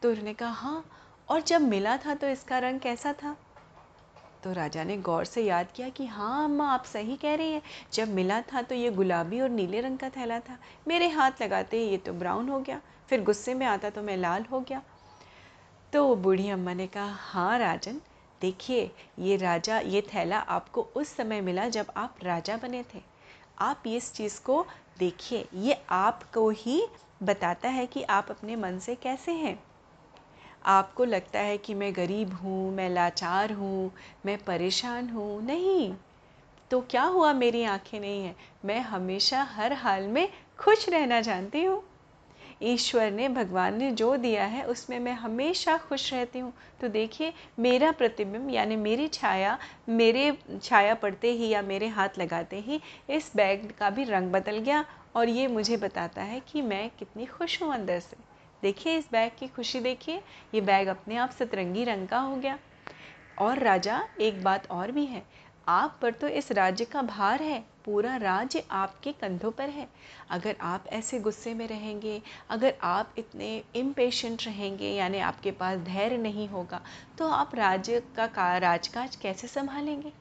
तो 0.02 0.10
उन्होंने 0.10 0.34
कहा 0.34 0.50
हाँ 0.50 0.84
और 1.28 1.40
जब 1.40 1.60
मिला 1.60 1.96
था 1.96 2.14
तो 2.14 2.28
इसका 2.28 2.58
रंग 2.58 2.80
कैसा 2.80 3.12
था? 3.12 3.36
तो 4.44 4.52
राजा 4.52 4.84
ने 4.84 4.96
गौर 4.96 5.24
से 5.24 5.42
याद 5.42 5.66
किया 5.76 5.88
कि 5.88 6.06
हाँ 6.06 6.44
अम्मा, 6.44 6.68
आप 6.68 6.84
सही 6.84 7.16
कह 7.16 7.34
रही 7.34 7.52
हैं। 7.52 7.62
जब 7.92 8.08
मिला 8.08 8.40
था 8.40 8.62
तो 8.62 8.74
ये 8.74 8.90
गुलाबी 8.90 9.40
और 9.40 9.48
नीले 9.48 9.80
रंग 9.80 9.98
का 9.98 10.08
थैला 10.08 10.38
था। 10.40 10.58
मेरे 10.88 11.08
हाथ 11.08 11.42
लगाते 11.42 11.78
ही 11.78 11.88
ये 11.88 11.96
तो 11.96 12.12
ब्राउन 12.12 12.48
हो 12.48 12.60
गया। 12.60 12.80
फिर 13.08 13.22
गुस्से 13.22 13.54
में 13.54 13.66
आता 13.66 13.90
तो 13.90 14.02
मैं 14.02 14.16
लाल 14.16 14.44
हो 14.44 14.60
गया। 14.60 14.82
तो 15.92 16.14
बूढ़ी 16.16 16.50
अम्मा 16.50 16.74
ने 16.74 16.86
कहा 16.86 17.14
हाँ 17.14 17.58
राजन, 17.58 18.00
देखिए, 18.40 18.90
ये 19.18 19.36
राजा, 19.36 19.78
ये 19.78 20.02
थैला 20.14 20.38
आपको 20.38 20.82
उस 20.82 21.08
समय 21.08 21.40
मिला 21.40 21.68
जब 21.68 21.86
आप 21.96 22.16
राजा 22.22 22.56
बने 22.56 22.84
थे। 22.94 23.02
आप 23.58 23.82
इस 23.86 24.12
चीज़ 24.14 24.40
को 24.40 24.66
देखिए, 24.98 25.48
ये 25.54 25.82
आपको 25.90 26.50
ही 26.50 26.86
बताता 27.22 27.68
है 27.68 27.86
कि 27.86 28.02
आप 28.02 28.30
अपने 28.30 28.56
मन 28.56 28.78
से 28.78 28.94
कैसे 28.94 29.32
हैं। 29.32 29.69
आपको 30.64 31.04
लगता 31.04 31.38
है 31.38 31.58
कि 31.58 31.74
मैं 31.74 31.96
गरीब 31.96 32.32
हूँ, 32.32 32.74
मैं 32.74 32.90
लाचार 32.90 33.52
हूँ, 33.52 33.92
मैं 34.26 34.38
परेशान 34.38 35.08
हूँ? 35.08 35.46
नहीं। 35.46 35.94
तो 36.70 36.80
क्या 36.80 37.02
हुआ? 37.02 37.32
मेरी 37.32 37.64
आँखें 37.64 38.00
नहीं 38.00 38.24
हैं। 38.24 38.36
मैं 38.64 38.80
हमेशा 38.80 39.42
हर 39.42 39.72
हाल 39.72 40.02
में 40.02 40.28
खुश 40.58 40.88
रहना 40.88 41.20
जानती 41.20 41.64
हूँ। 41.64 41.82
ईश्वर 42.62 43.10
ने, 43.10 43.28
भगवान 43.28 43.78
ने 43.78 43.90
जो 43.90 44.16
दिया 44.16 44.44
है, 44.44 44.64
उसमें 44.64 44.98
मैं 44.98 45.12
हमेशा 45.12 45.76
खुश 45.76 46.14
रहती 46.14 46.38
हूँ। 46.38 46.52
तो 46.80 46.88
देखिए, 46.88 47.32
मेरा 47.58 47.92
प्रतिबिंब, 47.92 48.50
यानी 48.50 48.76
मेरी 48.76 49.08
छाया, 49.08 49.58
मेरे 49.88 50.38
छाया 50.62 50.94
पड़ते 50.94 51.32
ही 51.32 51.48
या 51.48 51.62
मेरे 51.62 51.88
हाथ 51.88 52.08
लगाते 52.18 52.60
ही, 52.60 52.80
इस 53.10 53.32
बैग 53.36 53.72
का 53.78 53.90
भी 53.90 54.04
रंग 54.04 54.32
बदल 54.32 54.58
गया 54.58 54.84
और 55.16 55.28
ये 55.28 55.46
मुझे 55.48 55.76
बताता 55.76 56.22
है 56.22 56.40
कि 56.40 56.62
मैं 56.62 56.90
कितनी 56.98 57.26
खुश 57.26 57.62
हूँ 57.62 57.74
अंदर 57.74 58.00
से। 58.00 58.29
देखिए 58.62 58.96
इस 58.98 59.08
बैग 59.12 59.32
की 59.38 59.46
खुशी 59.48 59.80
देखिए 59.80 60.22
ये 60.54 60.60
बैग 60.60 60.88
अपने 60.88 61.16
आप 61.16 61.30
सतरंगी 61.30 61.84
रंग 61.84 62.08
का 62.08 62.18
हो 62.18 62.36
गया। 62.36 62.58
और 63.38 63.58
राजा 63.58 64.02
एक 64.20 64.42
बात 64.44 64.70
और 64.70 64.90
भी 64.92 65.04
है 65.06 65.22
आप 65.68 65.98
पर 66.02 66.12
तो 66.12 66.28
इस 66.28 66.50
राज्य 66.52 66.84
का 66.84 67.02
भार 67.02 67.42
है 67.42 67.58
पूरा 67.84 68.16
राज्य 68.16 68.62
आपके 68.70 69.12
कंधों 69.12 69.50
पर 69.50 69.68
है। 69.68 69.86
अगर 70.30 70.56
आप 70.60 70.86
ऐसे 70.88 71.18
गुस्से 71.20 71.54
में 71.54 71.66
रहेंगे 71.68 72.20
अगर 72.50 72.74
आप 72.82 73.14
इतने 73.18 73.62
इम्पेशेंट 73.74 74.44
रहेंगे 74.46 74.90
यानी 74.90 75.18
आपके 75.20 75.50
पास 75.50 75.78
धैर्य 75.80 76.16
नहीं 76.16 76.48
होगा 76.48 76.80
तो 77.18 77.28
आप 77.28 77.54
राज्य 77.54 78.02
का, 78.16 78.26
का 78.26 78.56
राजकाज 78.58 79.16
कैसे 79.16 79.46
संभालेंगे? 79.46 80.12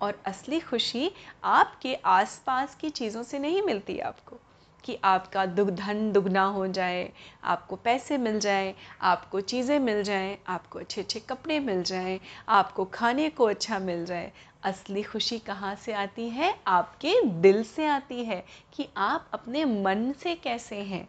और 0.00 0.20
असली 0.26 0.60
खुशी 0.60 1.10
आपके 1.44 1.94
आसपास 1.94 2.74
की 2.74 2.90
चीज़ों 2.90 3.22
से 3.22 3.38
नहीं 3.38 3.62
मिलती 3.62 3.98
आपको। 4.00 4.40
कि 4.84 4.98
आपका 5.04 5.46
दुग 5.46 5.70
धन 5.70 6.12
दुगना 6.12 6.44
हो 6.44 6.66
जाए, 6.66 7.12
आपको 7.44 7.76
पैसे 7.76 8.18
मिल 8.18 8.38
जाए, 8.40 8.74
आपको 9.00 9.40
चीज़ें 9.40 9.78
मिल 9.78 10.02
जाएँ, 10.02 10.38
आपको 10.48 10.78
अच्छे 10.78 11.00
अच्छे 11.00 11.20
कपड़े 11.20 11.60
मिल 11.60 11.82
जाएँ, 11.82 12.20
आपको 12.48 12.84
खाने 12.84 13.28
को 13.30 13.44
अच्छा 13.44 13.78
मिल 13.78 14.04
जाए। 14.06 14.32
असली 14.62 15.02
खुशी 15.02 15.38
कहाँ 15.38 15.74
से 15.74 15.92
आती 15.92 16.28
है? 16.28 16.54
आपके 16.66 17.20
दिल 17.22 17.62
से 17.64 17.86
आती 17.86 18.24
है 18.24 18.44
कि 18.72 18.88
आप 18.96 19.26
अपने 19.32 19.64
मन 19.64 20.12
से 20.12 20.34
कैसे 20.34 20.76
हैं। 20.76 21.08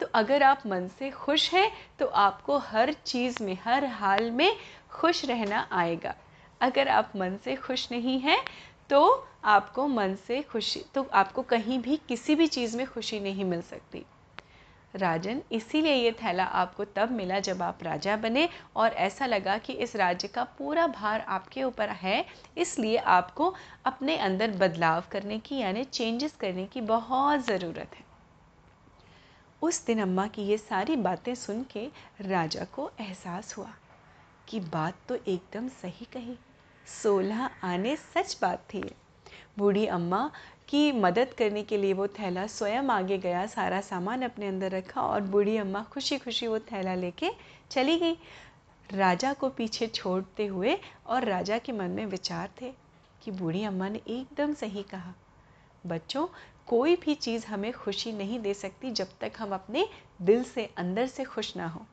तो 0.00 0.06
अगर 0.14 0.42
आप 0.42 0.62
मन 0.66 0.88
से 0.88 1.10
खुश 1.10 1.52
हैं 1.54 1.70
तो 1.98 2.06
आपको 2.06 2.58
हर 2.58 2.92
चीज़ 2.92 3.42
में, 3.42 3.58
हर 3.64 3.84
हाल 3.84 4.30
में 4.30 4.56
खुश 4.90 5.24
रहना 5.24 5.68
आएगा। 5.72 6.14
अगर 6.60 6.88
आप 6.88 7.12
मन 7.16 7.36
से 7.44 7.56
खुश 7.56 7.88
नहीं 7.92 8.18
हैं 8.20 8.38
तो 8.90 9.26
आपको 9.44 9.86
मन 9.88 10.14
से 10.26 10.40
खुशी 10.42 10.84
तो 10.94 11.02
आपको 11.12 11.42
कहीं 11.42 11.78
भी 11.78 11.96
किसी 12.08 12.34
भी 12.34 12.46
चीज़ 12.46 12.76
में 12.76 12.86
खुशी 12.86 13.20
नहीं 13.20 13.44
मिल 13.44 13.62
सकती। 13.62 14.04
राजन, 14.94 15.40
इसीलिए 15.52 15.94
ये 15.94 16.10
थैला 16.12 16.44
आपको 16.44 16.84
तब 16.86 17.10
मिला 17.10 17.38
जब 17.40 17.62
आप 17.62 17.82
राजा 17.82 18.16
बने 18.16 18.48
और 18.76 18.92
ऐसा 18.92 19.26
लगा 19.26 19.56
कि 19.58 19.72
इस 19.72 19.96
राज्य 19.96 20.28
का 20.28 20.44
पूरा 20.58 20.86
भार 20.86 21.20
आपके 21.20 21.62
ऊपर 21.64 21.88
है, 21.88 22.24
इसलिए 22.58 22.96
आपको 22.96 23.52
अपने 23.84 24.16
अंदर 24.16 24.50
बदलाव 24.50 25.04
करने 25.10 25.38
की, 25.38 25.58
यानी 25.58 25.84
चेंजेस 25.84 26.36
करने 26.36 26.66
की 26.66 26.80
बहुत 26.80 27.44
ज़रूरत 27.46 27.94
है। 27.94 28.04
उस 29.62 29.84
दिन 29.86 30.02
अम्मा 30.02 30.26
की 30.26 30.42
ये 30.42 30.58
सारी 30.58 30.96
बातें 30.96 31.34
सुन 31.34 31.62
के 31.72 31.86
राजा 32.20 32.64
को 32.64 32.90
एहसास 33.00 33.56
हुआ 33.56 33.72
कि 34.48 34.60
बात 34.60 34.94
तो 35.08 35.14
एकदम 35.16 35.68
सही 35.68 36.06
कही। 36.12 36.36
सोलह 36.86 37.48
आने 37.62 37.96
सच 37.96 38.36
बात 38.42 38.66
थी। 38.74 38.82
बूढ़ी 39.58 39.86
अम्मा 39.86 40.30
की 40.68 40.90
मदद 40.92 41.32
करने 41.38 41.62
के 41.62 41.76
लिए 41.76 41.92
वो 41.92 42.06
थैला 42.08 42.46
स्वयं 42.46 42.88
आगे 42.90 43.18
गया, 43.18 43.44
सारा 43.46 43.80
सामान 43.80 44.22
अपने 44.22 44.46
अंदर 44.46 44.70
रखा 44.70 45.00
और 45.00 45.20
बूढ़ी 45.20 45.56
अम्मा 45.56 45.82
खुशी 45.82 46.18
खुशी 46.18 46.46
वो 46.46 46.58
थैला 46.62 46.94
लेके 46.94 47.30
चली 47.70 47.98
गई। 47.98 48.16
राजा 48.90 49.32
को 49.32 49.48
पीछे 49.48 49.86
छोड़ते 49.86 50.46
हुए 50.46 50.78
और 51.06 51.24
राजा 51.24 51.58
के 51.58 51.72
मन 51.72 51.90
में 51.90 52.06
विचार 52.06 52.50
थे 52.60 52.72
कि 53.22 53.30
बूढ़ी 53.30 53.64
अम्मा 53.64 53.88
ने 53.88 54.00
एकदम 54.08 54.54
सही 54.54 54.82
कहा, 54.82 55.14
बच्चों, 55.86 56.26
कोई 56.66 56.96
भी 56.96 57.14
चीज़ 57.14 57.46
हमें 57.46 57.72
खुशी 57.72 58.12
नहीं 58.12 58.38
दे 58.40 58.54
सकती 58.54 58.90
जब 58.90 59.08
तक 59.20 59.32
हम 59.38 59.54
अपने 59.54 59.86
दिल 60.22 60.44
से, 60.44 60.70
अंदर 60.76 61.06
से 61.06 61.24
खुश 61.24 61.56
ना 61.56 61.66
हो। 61.66 61.86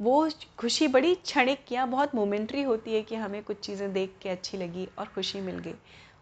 वो 0.00 0.28
खुशी 0.58 0.88
बड़ी 0.88 1.14
क्षणिक 1.14 1.72
या 1.72 1.86
बहुत 1.86 2.14
मोमेंट्री 2.14 2.62
होती 2.62 2.94
है 2.94 3.02
कि 3.02 3.16
हमें 3.16 3.42
कुछ 3.42 3.60
चीज़ें 3.60 3.92
देख 3.92 4.14
के 4.22 4.28
अच्छी 4.28 4.58
लगी 4.58 4.88
और 4.98 5.06
खुशी 5.06 5.40
मिल 5.40 5.58
गई। 5.58 5.74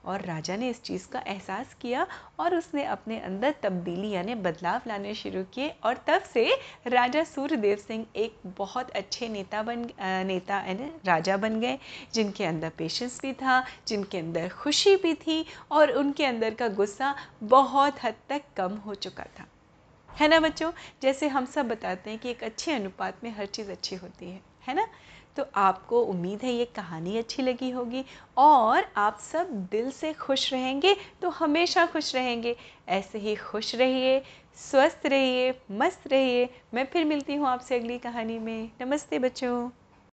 और 0.04 0.20
राजा 0.20 0.56
ने 0.56 0.68
इस 0.70 0.82
चीज़ 0.82 1.06
का 1.08 1.22
एहसास 1.26 1.74
किया 1.74 2.06
और 2.40 2.54
उसने 2.54 2.84
अपने 2.84 3.18
अंदर 3.20 3.54
तब्दीली 3.62 4.10
यानी 4.10 4.34
बदलाव 4.34 4.82
लाने 4.88 5.14
शुरू 5.14 5.42
किए 5.44 5.68
और 5.84 6.00
तब 6.06 6.22
से 6.22 6.46
राजा 6.86 7.24
सूर्यदेव 7.24 7.76
सिंह 7.76 8.06
एक 8.16 8.38
बहुत 8.58 8.90
अच्छे 8.90 9.28
नेता 9.28 9.62
बन 9.62 9.86
नेता 10.26 10.60
यानी 10.60 10.90
राजा 11.06 11.36
बन 11.36 11.60
गए। 11.60 11.78
जिनके 12.14 12.44
अंदर 12.44 12.70
पेशेंस 12.78 13.20
भी 13.22 13.32
था, 13.32 13.62
जिनके 13.88 14.18
अंदर 14.18 14.48
खुशी 14.48 14.96
भी 14.96 15.14
थी 15.16 15.44
और 15.70 15.92
उनके 15.92 16.24
अंदर 16.24 16.54
का 16.54 16.68
गुस्सा 16.68 17.14
बहुत 17.42 18.04
हद 18.04 18.14
तक 18.28 18.42
कम 18.56 18.76
हो 18.76 18.94
चुका 18.94 19.24
था। 19.38 19.46
है 20.18 20.28
ना 20.28 20.38
बच्चों? 20.40 20.70
जैसे 21.02 21.28
हम 21.28 21.44
सब 21.44 21.68
बताते 21.68 22.10
हैं 22.10 22.18
कि 22.18 22.30
एक 22.30 22.44
अच्छे 22.44 22.72
अनुपात 22.72 23.24
में 23.24 23.30
हर 23.30 23.46
चीज़ 23.46 23.70
अच्छी 23.70 23.96
होती 23.96 24.30
है 24.30 24.40
है 24.68 24.74
ना? 24.74 24.86
तो 25.36 25.44
आपको 25.54 26.00
उम्मीद 26.02 26.42
है 26.42 26.52
ये 26.52 26.64
कहानी 26.64 27.16
अच्छी 27.18 27.42
लगी 27.42 27.70
होगी 27.70 28.04
और 28.36 28.92
आप 28.96 29.18
सब 29.22 29.50
दिल 29.70 29.90
से 29.90 30.12
खुश 30.12 30.52
रहेंगे 30.52 30.96
तो 31.22 31.28
हमेशा 31.30 31.86
खुश 31.86 32.14
रहेंगे। 32.14 32.56
ऐसे 32.88 33.18
ही 33.18 33.36
खुश 33.36 33.74
रहिए, 33.74 34.22
स्वस्थ 34.56 35.06
रहिए, 35.06 35.54
मस्त 35.70 36.06
रहिए। 36.06 36.48
मैं 36.74 36.86
फिर 36.86 37.04
मिलती 37.04 37.34
हूँ 37.34 37.48
आपसे 37.48 37.78
अगली 37.78 37.98
कहानी 37.98 38.38
में। 38.38 38.70
नमस्ते 38.80 39.18
बच्चों। 39.18 39.70